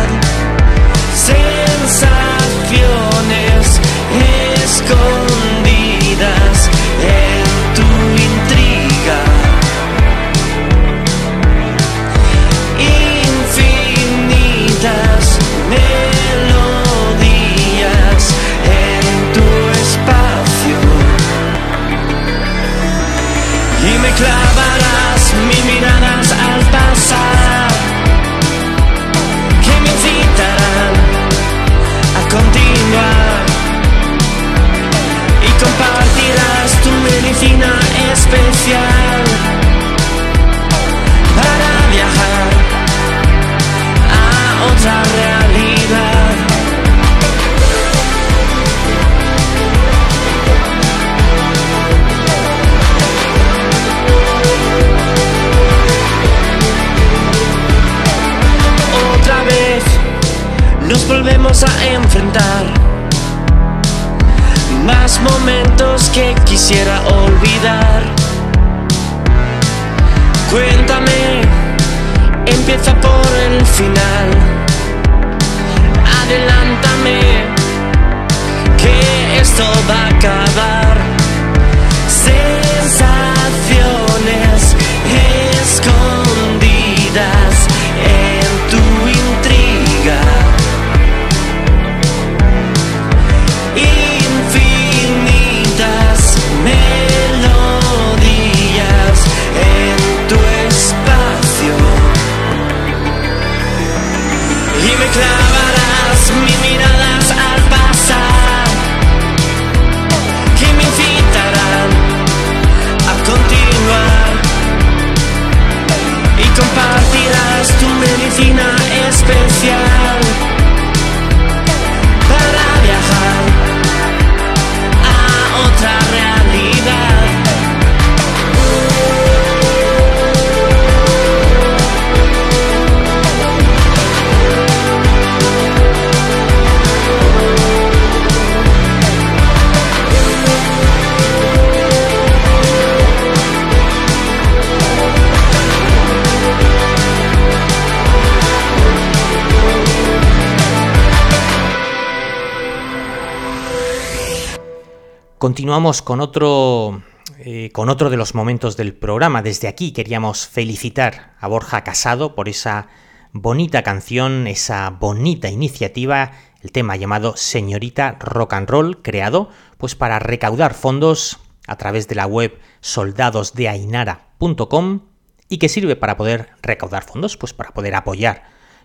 Continuamos 155.57 156.03
con 156.03 156.21
otro, 156.21 157.01
eh, 157.38 157.71
con 157.73 157.88
otro 157.88 158.11
de 158.11 158.19
los 158.19 158.35
momentos 158.35 158.77
del 158.77 158.92
programa. 158.92 159.40
Desde 159.40 159.69
aquí 159.69 159.92
queríamos 159.92 160.47
felicitar 160.47 161.33
a 161.40 161.49
Borja 161.49 161.83
Casado 161.83 162.35
por 162.35 162.51
esa 162.51 162.88
bonita 163.33 163.83
canción, 163.83 164.49
esa 164.49 164.90
bonita 164.90 165.49
iniciativa, 165.49 166.33
el 166.61 166.73
tema 166.73 166.97
llamado 166.97 167.38
Señorita 167.38 168.19
Rock 168.21 168.53
and 168.53 168.69
Roll, 168.69 169.01
creado 169.01 169.49
pues 169.79 169.95
para 169.95 170.19
recaudar 170.19 170.75
fondos 170.75 171.38
a 171.66 171.77
través 171.77 172.07
de 172.07 172.16
la 172.16 172.27
web 172.27 172.59
soldadosdeainara.com 172.83 175.01
y 175.49 175.57
que 175.57 175.71
sirve 175.71 175.97
para 175.97 176.19
poder 176.19 176.51
recaudar 176.61 177.03
fondos, 177.03 177.38
pues 177.38 177.55
para 177.55 177.71
poder 177.71 177.95
apoyar 177.95 178.42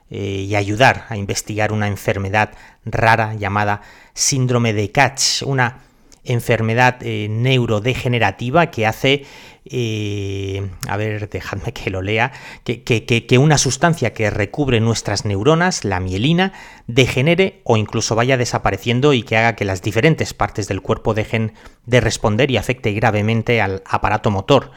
eh, 0.10 0.46
y 0.48 0.56
ayudar 0.56 1.06
a 1.10 1.18
investigar 1.18 1.74
una 1.74 1.90
enfermedad 1.90 2.52
rara 2.86 3.34
llamada 3.34 3.82
síndrome 4.14 4.72
de 4.72 4.90
Catch, 4.90 5.44
una 5.44 5.91
enfermedad 6.24 6.98
eh, 7.02 7.28
neurodegenerativa 7.30 8.70
que 8.72 8.86
hace, 8.86 9.26
eh, 9.66 10.70
a 10.88 10.98
ver, 10.98 11.30
dejadme 11.30 11.74
que 11.74 11.90
lo 11.90 12.02
lea, 12.02 12.32
que, 12.64 12.84
que, 12.84 13.06
que, 13.06 13.38
una 13.38 13.58
sustancia 13.58 14.14
que 14.14 14.30
recubre 14.30 14.80
nuestras 14.80 15.26
neuronas, 15.26 15.84
la 15.84 16.00
mielina, 16.00 16.54
degenere 16.88 17.62
o 17.64 17.78
incluso 17.78 18.16
vaya 18.16 18.38
desapareciendo 18.38 19.14
y 19.14 19.24
que 19.24 19.38
haga 19.38 19.56
que 19.56 19.66
las 19.66 19.82
diferentes 19.82 20.34
partes 20.34 20.68
del 20.68 20.82
cuerpo 20.82 21.14
dejen 21.14 21.54
de 21.86 22.02
responder 22.02 22.52
y 22.52 22.58
afecte 22.58 22.92
gravemente 22.94 23.62
al 23.62 23.82
aparato 23.86 24.30
motor. 24.30 24.72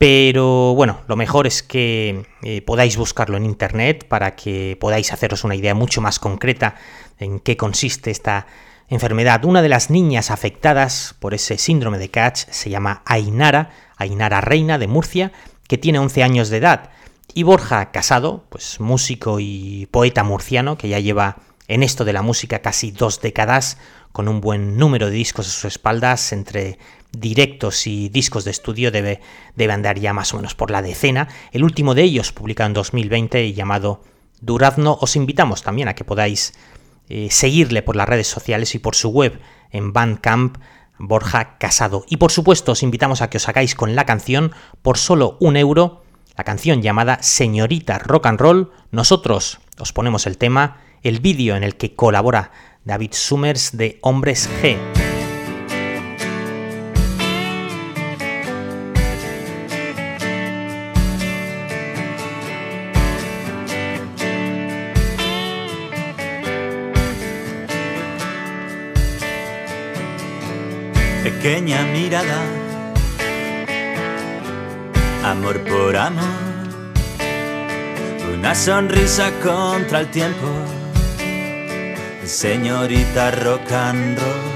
Pero 0.00 0.74
bueno, 0.74 1.02
lo 1.08 1.16
mejor 1.16 1.46
es 1.46 1.62
que 1.62 2.24
eh, 2.42 2.62
podáis 2.62 2.96
buscarlo 2.96 3.36
en 3.36 3.44
internet 3.44 4.08
para 4.08 4.34
que 4.34 4.78
podáis 4.80 5.12
haceros 5.12 5.44
una 5.44 5.54
idea 5.54 5.74
mucho 5.74 6.00
más 6.00 6.18
concreta 6.18 6.76
en 7.18 7.38
qué 7.38 7.58
consiste 7.58 8.10
esta 8.10 8.46
enfermedad. 8.90 9.44
Una 9.44 9.62
de 9.62 9.68
las 9.68 9.88
niñas 9.88 10.30
afectadas 10.30 11.14
por 11.18 11.32
ese 11.32 11.56
síndrome 11.56 11.98
de 11.98 12.10
Catch 12.10 12.50
se 12.50 12.68
llama 12.68 13.02
Ainara, 13.06 13.70
Ainara 13.96 14.40
Reina 14.40 14.78
de 14.78 14.88
Murcia, 14.88 15.32
que 15.66 15.78
tiene 15.78 16.00
11 16.00 16.22
años 16.22 16.50
de 16.50 16.58
edad. 16.58 16.90
Y 17.32 17.44
Borja 17.44 17.92
Casado, 17.92 18.44
pues 18.48 18.80
músico 18.80 19.38
y 19.40 19.86
poeta 19.90 20.24
murciano, 20.24 20.76
que 20.76 20.88
ya 20.88 20.98
lleva 20.98 21.38
en 21.68 21.84
esto 21.84 22.04
de 22.04 22.12
la 22.12 22.22
música 22.22 22.58
casi 22.58 22.90
dos 22.90 23.20
décadas, 23.20 23.78
con 24.10 24.26
un 24.26 24.40
buen 24.40 24.76
número 24.76 25.06
de 25.06 25.12
discos 25.12 25.46
a 25.46 25.50
sus 25.50 25.66
espaldas, 25.66 26.32
entre 26.32 26.78
directos 27.12 27.86
y 27.86 28.08
discos 28.08 28.44
de 28.44 28.50
estudio 28.50 28.90
debe, 28.90 29.20
debe 29.54 29.72
andar 29.72 29.98
ya 29.98 30.12
más 30.12 30.34
o 30.34 30.36
menos 30.36 30.56
por 30.56 30.72
la 30.72 30.82
decena. 30.82 31.28
El 31.52 31.62
último 31.62 31.94
de 31.94 32.02
ellos, 32.02 32.32
publicado 32.32 32.66
en 32.66 32.74
2020 32.74 33.44
y 33.44 33.54
llamado 33.54 34.02
Durazno, 34.40 34.98
os 35.00 35.14
invitamos 35.14 35.62
también 35.62 35.86
a 35.86 35.94
que 35.94 36.04
podáis 36.04 36.54
eh, 37.10 37.28
seguirle 37.30 37.82
por 37.82 37.96
las 37.96 38.08
redes 38.08 38.28
sociales 38.28 38.74
y 38.74 38.78
por 38.78 38.94
su 38.94 39.10
web 39.10 39.40
en 39.70 39.92
Bandcamp 39.92 40.58
Borja 40.98 41.58
Casado. 41.58 42.04
Y 42.08 42.18
por 42.18 42.30
supuesto 42.30 42.72
os 42.72 42.82
invitamos 42.82 43.20
a 43.20 43.28
que 43.28 43.38
os 43.38 43.48
hagáis 43.48 43.74
con 43.74 43.96
la 43.96 44.06
canción 44.06 44.52
por 44.82 44.96
solo 44.96 45.36
un 45.40 45.56
euro 45.56 46.04
la 46.36 46.44
canción 46.44 46.82
llamada 46.82 47.18
Señorita 47.20 47.98
Rock 47.98 48.26
and 48.26 48.40
Roll. 48.40 48.70
Nosotros 48.92 49.58
os 49.78 49.92
ponemos 49.92 50.26
el 50.26 50.38
tema, 50.38 50.78
el 51.02 51.20
vídeo 51.20 51.56
en 51.56 51.64
el 51.64 51.76
que 51.76 51.94
colabora 51.94 52.52
David 52.84 53.12
Summers 53.12 53.76
de 53.76 53.98
Hombres 54.02 54.48
G. 54.62 55.09
Pequeña 71.42 71.82
mirada, 71.84 72.38
amor 75.24 75.58
por 75.64 75.96
amor, 75.96 76.68
una 78.34 78.54
sonrisa 78.54 79.30
contra 79.42 80.00
el 80.00 80.10
tiempo 80.10 80.48
señorita 82.26 83.30
rock 83.30 83.72
and 83.72 84.18
roll. 84.18 84.50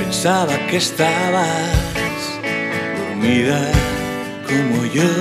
Pensaba 0.00 0.58
que 0.68 0.78
estabas 0.78 1.70
dormida 2.98 3.70
como 4.48 4.84
yo 4.86 5.12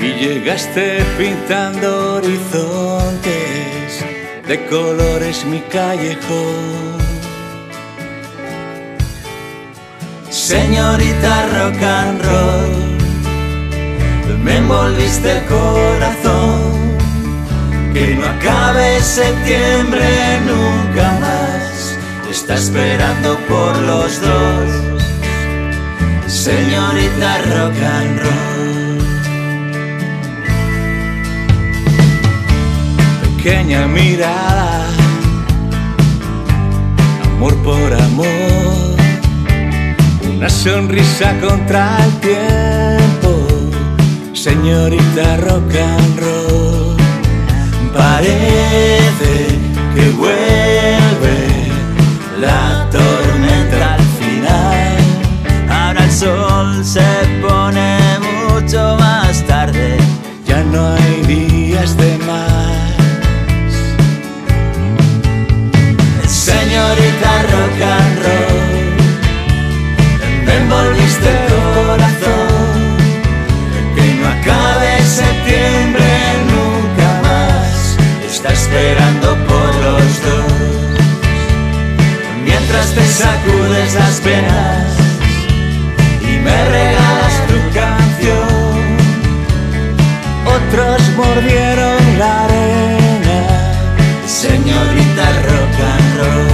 y 0.00 0.14
llegaste 0.14 1.04
pintando 1.18 2.14
horizontes 2.14 4.02
de 4.48 4.66
colores 4.66 5.44
mi 5.44 5.60
callejón. 5.60 7.03
Señorita 10.44 11.46
rock 11.54 11.82
and 11.82 12.20
roll, 12.22 12.76
me 14.44 14.58
envolviste 14.58 15.38
el 15.38 15.44
corazón 15.46 16.98
que 17.94 18.14
no 18.14 18.26
acabe 18.26 19.00
septiembre 19.00 20.04
nunca 20.44 21.12
más. 21.18 21.96
Está 22.30 22.56
esperando 22.56 23.38
por 23.48 23.74
los 23.84 24.20
dos, 24.20 24.70
señorita 26.26 27.38
rock 27.38 27.82
and 27.96 28.20
roll. 28.20 28.98
Pequeña 33.38 33.86
mirada, 33.86 34.86
amor 37.32 37.54
por 37.64 37.94
amor, 37.94 38.93
una 40.36 40.48
sonrisa 40.48 41.32
contra 41.40 41.98
el 42.04 42.12
tiempo, 42.20 43.46
señorita 44.32 45.36
rock 45.38 45.74
and 45.76 46.18
roll. 46.20 46.96
Parece 47.92 49.58
que 49.94 50.10
vuelve 50.10 51.70
la 52.40 52.88
tormenta 52.90 53.94
al 53.94 54.04
final. 54.20 54.96
Ahora 55.70 56.04
el 56.04 56.12
sol 56.12 56.84
se 56.84 57.06
pone 57.40 57.98
mucho 58.20 58.96
más 58.98 59.42
tarde. 59.46 59.96
Ya 60.46 60.62
no 60.64 60.94
hay 60.94 61.22
días 61.26 61.96
de 61.96 62.18
más. 62.18 62.54
Señorita 66.26 67.32
rock 67.52 67.80
and 67.96 68.16
roll, 68.24 68.53
esperando 78.74 79.36
por 79.46 79.74
los 79.86 80.22
dos. 80.28 80.52
Mientras 82.44 82.92
te 82.94 83.04
sacudes 83.06 83.94
las 83.94 84.20
penas 84.20 84.86
y 86.20 86.38
me 86.38 86.64
regalas 86.76 87.34
tu 87.48 87.58
canción. 87.80 88.78
Otros 90.56 91.00
mordieron 91.16 92.18
la 92.18 92.44
arena, 92.44 93.38
señorita 94.26 95.24
rock 95.48 95.76
and 95.92 96.18
roll. 96.18 96.53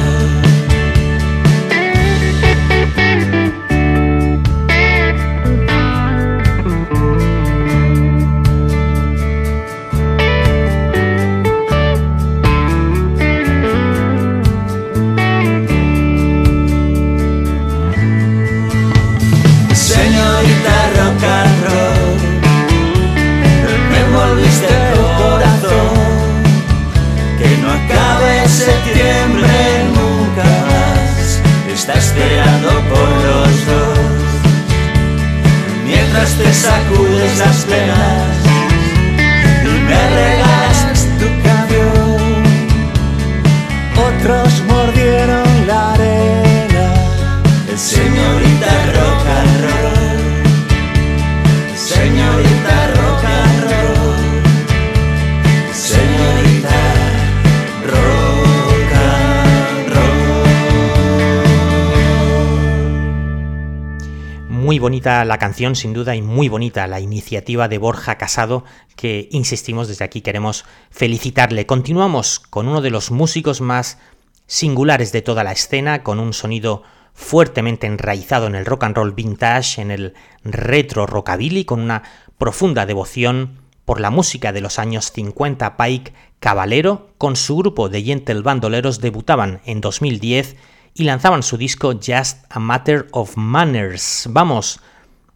La 65.01 65.39
canción, 65.39 65.75
sin 65.75 65.93
duda, 65.93 66.15
y 66.15 66.23
muy 66.23 66.49
bonita 66.49 66.87
la 66.87 67.01
iniciativa 67.01 67.69
de 67.69 67.79
Borja 67.79 68.19
Casado, 68.19 68.65
que 68.97 69.29
insistimos 69.33 69.89
desde 69.89 70.05
aquí, 70.05 70.21
queremos 70.21 70.65
felicitarle. 70.91 71.67
Continuamos 71.67 72.39
con 72.39 72.69
uno 72.69 72.81
de 72.81 72.91
los 72.91 73.11
músicos 73.11 73.61
más 73.61 73.99
singulares 74.47 75.13
de 75.13 75.23
toda 75.23 75.45
la 75.45 75.53
escena, 75.53 76.03
con 76.03 76.21
un 76.21 76.33
sonido 76.33 76.83
fuertemente 77.15 77.87
enraizado 77.87 78.47
en 78.47 78.55
el 78.55 78.67
rock 78.67 78.85
and 78.85 78.97
roll 78.97 79.13
vintage, 79.13 79.81
en 79.81 79.91
el 79.91 80.15
retro 80.45 81.07
rockabilly, 81.07 81.65
con 81.65 81.81
una 81.81 82.03
profunda 82.39 82.87
devoción 82.87 83.59
por 83.85 84.01
la 84.01 84.11
música 84.11 84.53
de 84.53 84.61
los 84.61 84.79
años 84.79 85.13
50. 85.13 85.77
Pike 85.77 86.13
Caballero, 86.39 87.11
con 87.19 87.37
su 87.37 87.57
grupo 87.57 87.89
de 87.89 88.03
Gentle 88.03 88.43
Bandoleros, 88.43 89.01
debutaban 89.01 89.63
en 89.65 89.81
2010 89.81 90.57
y 90.95 91.05
lanzaban 91.05 91.43
su 91.43 91.57
disco 91.57 91.95
Just 91.95 92.45
a 92.51 92.59
Matter 92.59 93.07
of 93.13 93.37
Manners. 93.37 94.29
Vamos 94.31 94.81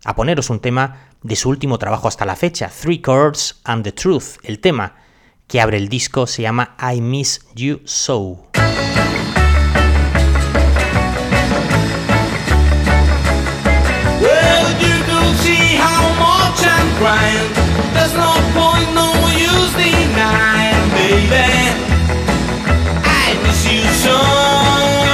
a 0.04 0.14
poneros 0.14 0.50
un 0.50 0.60
tema 0.60 1.08
de 1.22 1.36
su 1.36 1.48
último 1.48 1.78
trabajo 1.78 2.08
hasta 2.08 2.26
la 2.26 2.36
fecha, 2.36 2.70
Three 2.70 3.00
Chords 3.00 3.60
and 3.64 3.82
the 3.84 3.92
Truth. 3.92 4.36
El 4.42 4.60
tema 4.60 4.96
que 5.46 5.60
abre 5.60 5.78
el 5.78 5.88
disco 5.88 6.26
se 6.26 6.42
llama 6.42 6.76
I 6.80 7.00
Miss 7.00 7.40
You 7.54 7.80
So. 7.84 8.48
I 23.06 23.36
miss 23.42 23.66
you 23.70 23.82
so. 24.02 25.13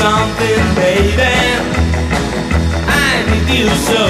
Something, 0.00 0.64
baby. 0.80 1.36
I 2.88 3.20
need 3.28 3.48
you 3.52 3.68
so. 3.88 4.04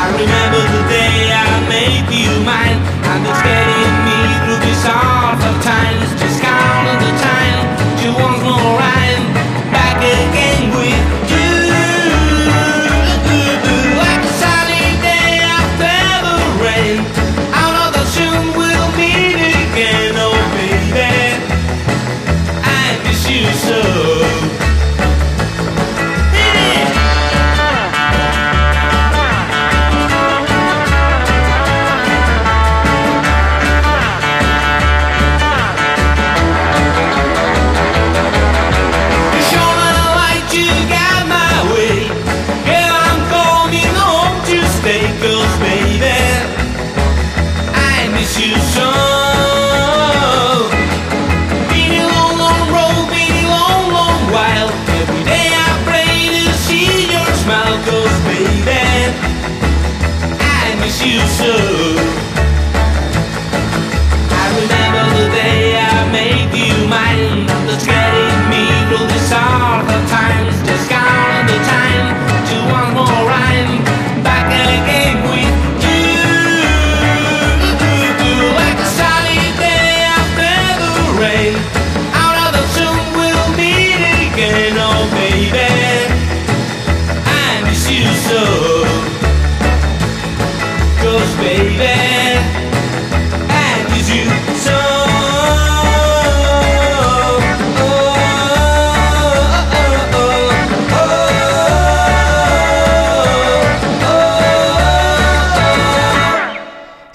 I 0.00 0.04
remember 0.16 0.62
the 0.74 0.82
day 0.88 1.28
I 1.28 1.48
made 1.68 2.08
you 2.08 2.32
mine, 2.40 2.80
and 3.12 3.20
it's 3.28 3.42
getting 3.44 3.94
me 4.08 4.18
through 4.42 4.60
these 4.64 4.84
awful 4.88 5.56
times. 5.60 6.08
Just 6.16 6.40
counting 6.40 7.00
the 7.04 7.12
time, 7.28 7.60
you 8.00 8.10
want 8.16 8.40
more 8.48 8.80
rhyme. 8.80 9.26
Back 9.76 10.00
again 10.00 10.72
with 10.72 11.31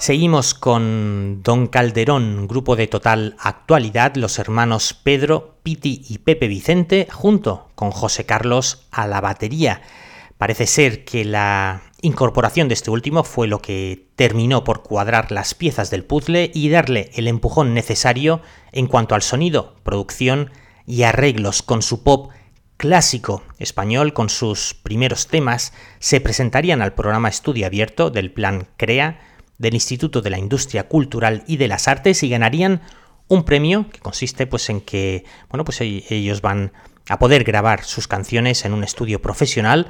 Seguimos 0.08 0.54
con 0.54 1.42
Don 1.42 1.66
Calderón, 1.66 2.48
grupo 2.48 2.76
de 2.76 2.86
total 2.86 3.36
actualidad, 3.38 4.14
los 4.16 4.38
hermanos 4.38 4.94
Pedro, 4.94 5.58
Piti 5.62 6.00
y 6.08 6.16
Pepe 6.16 6.48
Vicente, 6.48 7.06
junto 7.12 7.68
con 7.74 7.90
José 7.90 8.24
Carlos 8.24 8.86
a 8.90 9.06
la 9.06 9.20
batería. 9.20 9.82
Parece 10.38 10.66
ser 10.66 11.04
que 11.04 11.26
la 11.26 11.82
incorporación 12.00 12.68
de 12.68 12.72
este 12.72 12.90
último 12.90 13.22
fue 13.22 13.48
lo 13.48 13.60
que 13.60 14.08
terminó 14.16 14.64
por 14.64 14.82
cuadrar 14.82 15.30
las 15.30 15.52
piezas 15.52 15.90
del 15.90 16.06
puzzle 16.06 16.52
y 16.54 16.70
darle 16.70 17.10
el 17.14 17.28
empujón 17.28 17.74
necesario 17.74 18.40
en 18.72 18.86
cuanto 18.86 19.14
al 19.14 19.20
sonido, 19.20 19.76
producción 19.82 20.50
y 20.86 21.02
arreglos 21.02 21.60
con 21.60 21.82
su 21.82 22.02
pop 22.02 22.30
clásico 22.78 23.42
español 23.58 24.14
con 24.14 24.30
sus 24.30 24.72
primeros 24.72 25.26
temas 25.26 25.74
se 25.98 26.22
presentarían 26.22 26.80
al 26.80 26.94
programa 26.94 27.28
Estudio 27.28 27.66
Abierto 27.66 28.08
del 28.08 28.32
Plan 28.32 28.68
CREA 28.78 29.20
del 29.58 29.74
Instituto 29.74 30.22
de 30.22 30.30
la 30.30 30.38
Industria 30.38 30.88
Cultural 30.88 31.44
y 31.46 31.56
de 31.56 31.68
las 31.68 31.88
Artes 31.88 32.22
y 32.22 32.28
ganarían 32.28 32.80
un 33.28 33.44
premio 33.44 33.90
que 33.90 33.98
consiste 33.98 34.46
pues 34.46 34.70
en 34.70 34.80
que 34.80 35.24
bueno 35.50 35.64
pues 35.64 35.80
ellos 35.80 36.40
van 36.40 36.72
a 37.08 37.18
poder 37.18 37.44
grabar 37.44 37.84
sus 37.84 38.08
canciones 38.08 38.64
en 38.64 38.72
un 38.72 38.84
estudio 38.84 39.20
profesional 39.20 39.88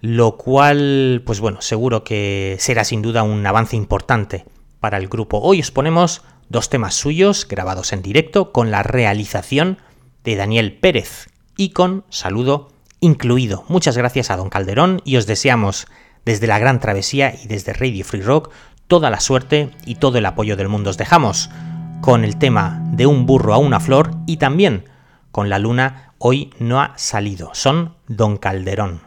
lo 0.00 0.36
cual 0.36 1.22
pues 1.24 1.40
bueno 1.40 1.62
seguro 1.62 2.04
que 2.04 2.56
será 2.58 2.84
sin 2.84 3.00
duda 3.00 3.22
un 3.22 3.46
avance 3.46 3.76
importante 3.76 4.44
para 4.80 4.98
el 4.98 5.08
grupo. 5.08 5.38
Hoy 5.40 5.60
os 5.60 5.70
ponemos 5.70 6.22
dos 6.48 6.68
temas 6.68 6.94
suyos 6.94 7.46
grabados 7.48 7.92
en 7.92 8.02
directo 8.02 8.52
con 8.52 8.70
la 8.70 8.82
realización 8.82 9.78
de 10.22 10.36
Daniel 10.36 10.76
Pérez 10.78 11.28
y 11.56 11.70
con 11.70 12.04
saludo 12.10 12.68
incluido. 13.00 13.64
Muchas 13.68 13.96
gracias 13.96 14.30
a 14.30 14.36
don 14.36 14.50
Calderón 14.50 15.00
y 15.04 15.16
os 15.16 15.26
deseamos 15.26 15.86
desde 16.24 16.46
la 16.46 16.58
Gran 16.58 16.80
Travesía 16.80 17.34
y 17.42 17.46
desde 17.46 17.72
Radio 17.72 18.04
Free 18.04 18.20
Rock 18.20 18.52
toda 18.86 19.10
la 19.10 19.20
suerte 19.20 19.70
y 19.84 19.96
todo 19.96 20.18
el 20.18 20.26
apoyo 20.26 20.56
del 20.56 20.68
mundo. 20.68 20.90
Os 20.90 20.96
dejamos 20.96 21.50
con 22.00 22.24
el 22.24 22.36
tema 22.36 22.82
de 22.92 23.06
un 23.06 23.26
burro 23.26 23.54
a 23.54 23.58
una 23.58 23.80
flor 23.80 24.10
y 24.26 24.36
también 24.36 24.84
con 25.32 25.48
la 25.48 25.58
luna 25.58 26.12
hoy 26.18 26.50
no 26.58 26.80
ha 26.80 26.92
salido. 26.96 27.50
Son 27.52 27.94
Don 28.08 28.36
Calderón. 28.36 29.05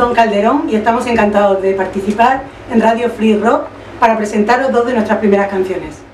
Don 0.00 0.14
Calderón 0.14 0.64
y 0.70 0.76
estamos 0.76 1.06
encantados 1.06 1.60
de 1.60 1.74
participar 1.74 2.44
en 2.72 2.80
Radio 2.80 3.10
Free 3.10 3.36
Rock 3.36 3.66
para 4.00 4.16
presentaros 4.16 4.72
dos 4.72 4.86
de 4.86 4.94
nuestras 4.94 5.18
primeras 5.18 5.48
canciones. 5.48 6.09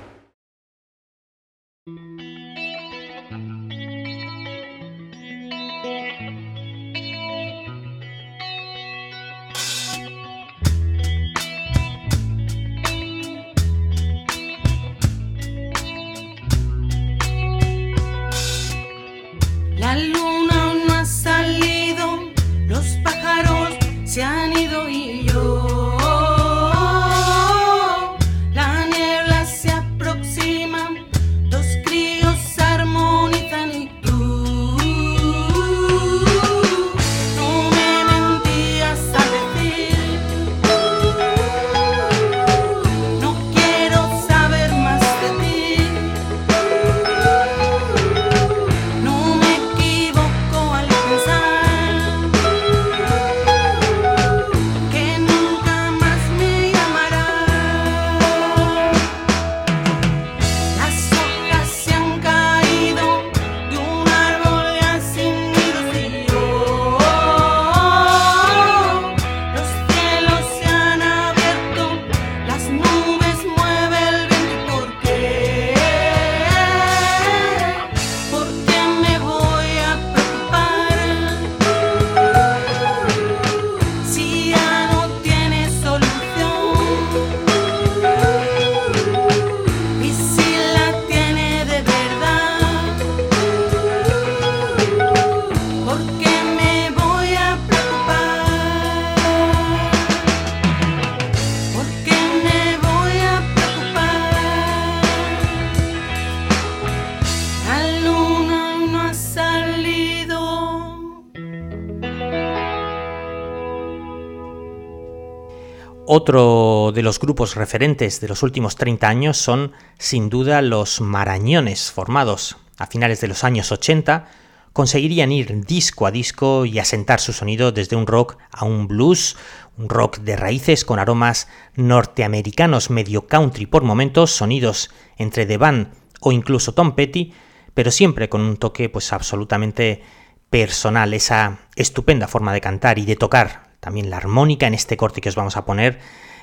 Otro 116.09 116.92
de 116.94 117.02
los 117.02 117.18
grupos 117.18 117.57
referentes 117.57 118.20
de 118.20 118.28
los 118.28 118.44
últimos 118.44 118.76
30 118.76 119.09
años 119.09 119.38
son, 119.38 119.72
sin 119.98 120.30
duda, 120.30 120.62
los 120.62 121.00
Marañones, 121.00 121.90
formados. 121.90 122.59
A 122.78 122.86
finales 122.86 123.20
de 123.20 123.26
los 123.26 123.42
años 123.42 123.72
80, 123.72 124.28
conseguirían 124.72 125.32
ir 125.32 125.64
disco 125.66 126.07
a 126.07 126.12
disco 126.12 126.64
y 126.64 126.78
asentar 126.78 127.18
su 127.18 127.32
sonido 127.32 127.72
desde 127.72 127.96
un 127.96 128.07
rock 128.07 128.36
a 128.52 128.64
un 128.64 128.86
blues, 128.86 129.36
un 129.78 129.88
rock 129.88 130.18
de 130.18 130.36
raíces 130.36 130.84
con 130.84 131.00
aromas 131.00 131.48
norteamericanos 131.74 132.88
medio 132.88 133.26
country 133.26 133.66
por 133.66 133.82
momentos, 133.82 134.30
sonidos 134.30 134.90
entre 135.16 135.44
The 135.44 135.57
Band 135.57 135.88
o 136.20 136.30
incluso 136.30 136.72
Tom 136.72 136.94
Petty, 136.94 137.32
pero 137.74 137.90
siempre 137.90 138.28
con 138.28 138.42
un 138.42 138.59
toque 138.59 138.88
pues 138.88 139.12
absolutamente 139.12 140.02
personal, 140.50 141.14
esa 141.14 141.59
estupenda 141.74 142.28
forma 142.28 142.52
de 142.52 142.61
cantar 142.61 143.00
y 143.00 143.07
de 143.07 143.16
tocar 143.16 143.65
también 143.87 144.11
la 144.11 144.16
armónica 144.16 144.66
en 144.66 144.74
este 144.74 144.97
corte 144.97 145.20
que 145.20 145.28
os 145.28 145.37
vamos 145.37 145.57
a 145.57 145.64
poner 145.64 146.01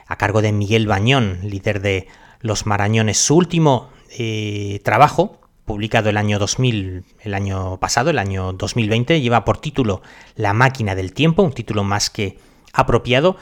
a 0.08 0.16
cargo 0.16 0.42
de 0.42 0.54
Miguel 0.54 0.88
Bañón, 0.88 1.40
líder 1.44 1.82
de 1.82 2.08
Los 2.40 2.66
Marañones. 2.66 3.18
Su 3.18 3.36
último 3.36 3.90
eh, 4.18 4.80
trabajo, 4.86 5.42
publicado 5.66 6.10
el 6.10 6.16
año 6.16 6.40
2000, 6.40 7.04
el 7.20 7.34
año 7.34 7.82
pasado, 7.82 8.12
el 8.12 8.20
año 8.20 8.54
2020, 8.54 9.20
lleva 9.20 9.44
por 9.44 9.58
título 9.58 10.02
La 10.38 10.54
máquina 10.54 10.96
del 10.96 11.12
tiempo, 11.12 11.44
un 11.44 11.52
título 11.52 11.84
más 11.84 12.10
que 12.10 12.40
apropiado 12.72 13.36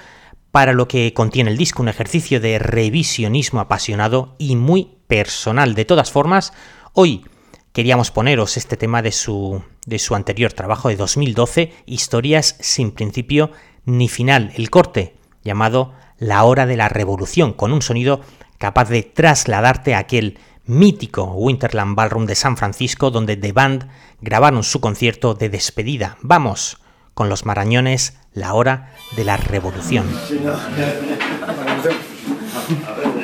para 0.49 0.73
lo 0.73 0.87
que 0.87 1.13
contiene 1.13 1.51
el 1.51 1.57
disco, 1.57 1.83
un 1.83 1.89
ejercicio 1.89 2.39
de 2.39 2.57
revisionismo 2.57 3.59
apasionado 3.59 4.35
y 4.39 4.55
muy 4.55 4.97
personal. 5.05 5.75
De 5.75 5.85
todas 5.85 6.09
formas, 6.09 6.53
hoy 6.93 7.23
queríamos 7.71 8.09
poneros 8.09 8.57
este 8.57 8.77
tema 8.77 9.03
de 9.03 9.11
su, 9.11 9.61
de 9.85 9.99
su 9.99 10.15
anterior 10.15 10.53
trabajo 10.53 10.89
de 10.89 10.95
2012, 10.95 11.71
Historias 11.85 12.55
sin 12.61 12.89
principio 12.89 13.51
ni 13.85 14.09
final, 14.09 14.51
el 14.55 14.69
corte, 14.69 15.15
llamado 15.43 15.93
La 16.17 16.43
hora 16.43 16.65
de 16.65 16.77
la 16.77 16.89
revolución, 16.89 17.53
con 17.53 17.73
un 17.73 17.81
sonido 17.81 18.21
capaz 18.57 18.89
de 18.89 19.03
trasladarte 19.03 19.95
a 19.95 19.99
aquel 19.99 20.37
mítico 20.65 21.23
Winterland 21.23 21.95
Ballroom 21.95 22.25
de 22.25 22.35
San 22.35 22.57
Francisco 22.57 23.11
donde 23.11 23.35
The 23.35 23.51
Band 23.51 23.89
grabaron 24.21 24.63
su 24.63 24.79
concierto 24.79 25.33
de 25.33 25.49
despedida. 25.49 26.17
Vamos 26.21 26.77
con 27.13 27.27
los 27.27 27.45
marañones, 27.45 28.17
la 28.33 28.53
hora 28.53 28.93
de 29.15 29.25
la 29.25 29.37
revolución. 29.37 30.07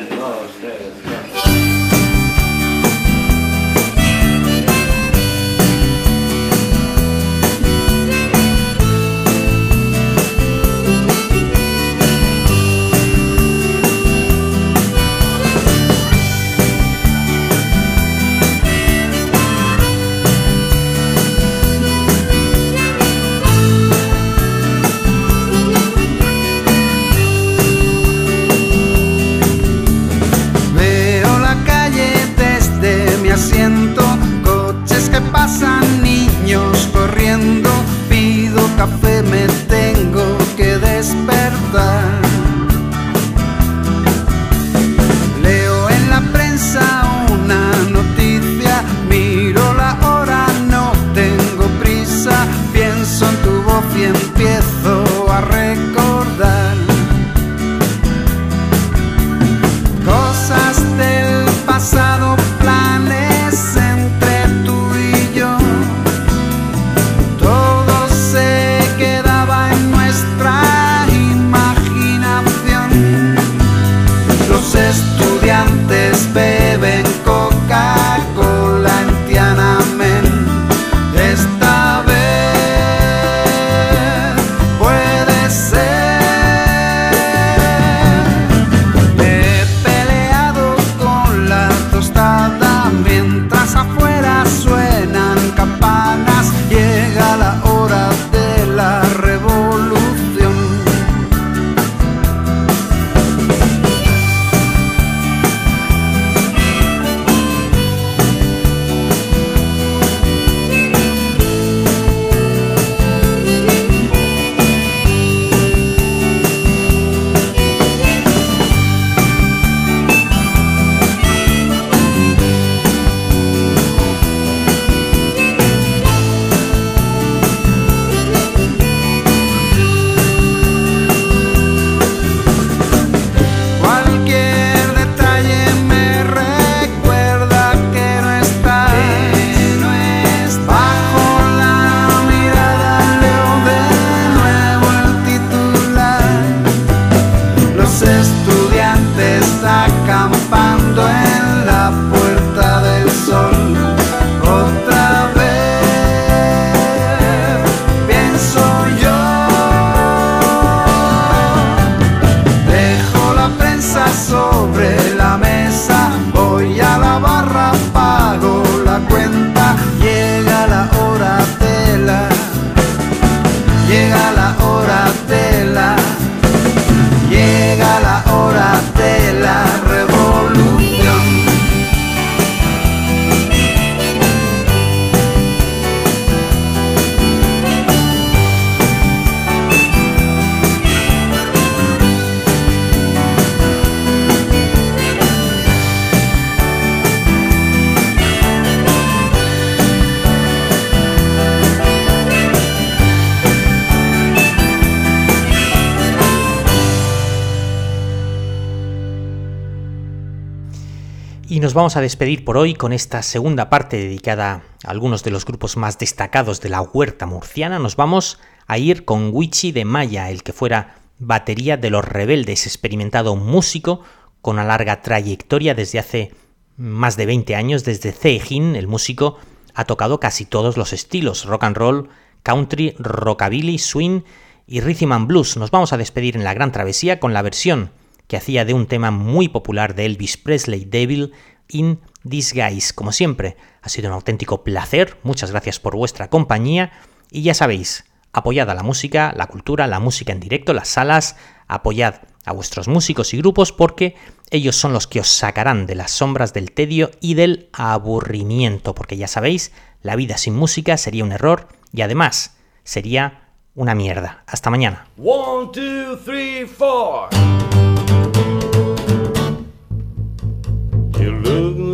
vamos 211.74 211.98
a 211.98 212.02
despedir 212.02 212.46
por 212.46 212.58
hoy 212.58 212.74
con 212.74 212.94
esta 212.94 213.22
segunda 213.24 213.70
parte 213.70 213.98
dedicada 213.98 214.64
a 214.84 214.90
algunos 214.92 215.24
de 215.24 215.32
los 215.32 215.46
grupos 215.46 215.78
más 215.78 215.98
destacados 215.98 216.62
de 216.62 216.70
la 216.70 216.82
huerta 216.82 217.26
murciana. 217.26 217.80
Nos 217.80 217.96
vamos 217.96 218.40
a 218.68 218.78
ir 218.78 219.06
con 219.06 219.32
Wichi 219.34 219.72
de 219.72 219.86
Maya, 219.86 220.30
el 220.30 220.44
que 220.44 220.54
fuera 220.54 221.00
batería 221.20 221.78
de 221.78 221.90
los 221.90 222.06
rebeldes, 222.06 222.68
experimentado 222.68 223.36
músico 223.36 224.02
con 224.42 224.56
una 224.56 224.66
larga 224.66 225.02
trayectoria 225.02 225.74
desde 225.74 226.00
hace 226.00 226.32
más 226.78 227.18
de 227.18 227.26
20 227.26 227.56
años, 227.56 227.84
desde 227.84 228.12
Cejín, 228.12 228.76
el 228.76 228.88
músico 228.88 229.38
ha 229.74 229.86
tocado 229.86 230.20
casi 230.20 230.46
todos 230.46 230.78
los 230.78 230.94
estilos, 230.94 231.46
rock 231.46 231.64
and 231.64 231.78
roll, 231.78 232.10
country, 232.44 232.96
rockabilly, 233.00 233.80
swing 233.80 234.22
y 234.68 234.82
rhythm 234.82 235.12
and 235.12 235.28
blues. 235.28 235.58
Nos 235.58 235.72
vamos 235.72 235.92
a 235.92 235.98
despedir 235.98 236.36
en 236.36 236.44
la 236.44 236.54
gran 236.54 236.72
travesía 236.72 237.20
con 237.20 237.34
la 237.34 237.42
versión 237.42 237.92
que 238.28 238.38
hacía 238.38 238.66
de 238.66 238.74
un 238.74 238.88
tema 238.88 239.12
muy 239.12 239.48
popular 239.48 239.96
de 239.96 240.06
Elvis 240.06 240.38
Presley, 240.38 240.86
Devil 240.86 241.34
in 241.70 242.00
Disguise. 242.24 242.94
Como 242.94 243.12
siempre, 243.12 243.58
ha 243.82 243.90
sido 243.90 244.10
un 244.10 244.16
auténtico 244.16 244.64
placer, 244.64 245.18
muchas 245.24 245.52
gracias 245.52 245.80
por 245.80 245.96
vuestra 245.96 246.30
compañía 246.30 246.92
y 247.32 247.42
ya 247.42 247.54
sabéis, 247.54 248.06
apoyad 248.34 248.70
a 248.70 248.76
la 248.76 248.84
música, 248.84 249.34
la 249.36 249.48
cultura, 249.48 249.88
la 249.88 250.00
música 250.00 250.32
en 250.32 250.40
directo, 250.40 250.74
las 250.74 250.90
salas, 250.90 251.38
apoyad 251.68 252.22
a 252.46 252.54
vuestros 252.54 252.88
músicos 252.88 253.34
y 253.34 253.38
grupos 253.38 253.72
porque 253.72 254.16
ellos 254.52 254.76
son 254.76 254.94
los 254.94 255.08
que 255.08 255.20
os 255.20 255.28
sacarán 255.28 255.86
de 255.86 255.96
las 255.96 256.12
sombras 256.12 256.54
del 256.54 256.72
tedio 256.72 257.12
y 257.20 257.34
del 257.34 257.70
aburrimiento, 257.74 258.96
porque 258.96 259.18
ya 259.18 259.28
sabéis, 259.28 259.74
la 260.02 260.16
vida 260.16 260.38
sin 260.38 260.56
música 260.56 260.98
sería 260.98 261.26
un 261.26 261.34
error 261.34 261.68
y 261.92 262.02
además 262.02 262.56
sería 262.84 263.50
una 263.76 263.96
mierda. 263.96 264.44
Hasta 264.48 264.70
mañana. 264.70 265.08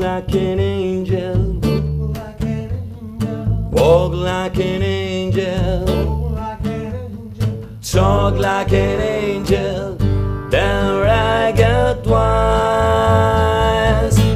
Like 0.04 0.36
an 0.36 0.60
angel. 0.60 1.60
Walk 3.72 4.14
like 4.14 4.58
an 4.58 4.82
angel. 4.82 5.86
Talk 7.82 8.36
like 8.38 8.74
an 8.74 8.99
angel. 8.99 9.95
Down 10.49 11.08
I 11.08 11.54
got 11.54 12.04
twice. 12.04 12.20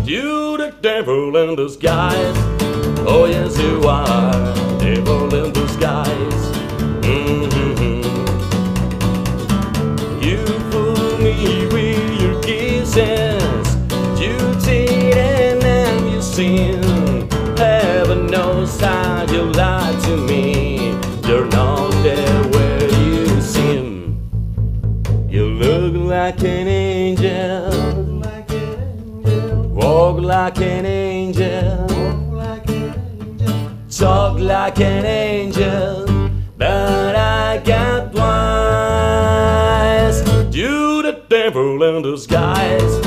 You 0.08 0.56
the 0.58 0.74
devil 0.82 1.36
in 1.36 1.58
disguise. 1.58 2.38
Oh 3.06 3.26
yes 3.26 3.60
you 3.60 3.84
are. 3.84 4.54
Devil 4.80 5.36
in 5.36 5.52
disguise. 5.52 6.46
Mhm. 7.02 8.04
You 10.24 10.46
fool 10.72 11.18
me 11.18 11.68
with 11.74 12.22
your 12.22 12.42
kisses. 12.42 13.37
Walk 30.38 30.58
like 30.58 30.68
an 30.68 30.86
angel. 30.86 31.88
Talk 33.90 34.40
like 34.40 34.80
an 34.80 35.04
angel. 35.04 36.06
But 36.56 37.16
I 37.16 37.58
got 37.66 38.12
twice. 38.12 38.22
You 40.56 41.02
the 41.02 41.24
devil 41.28 41.82
in 41.82 42.04
disguise. 42.04 43.07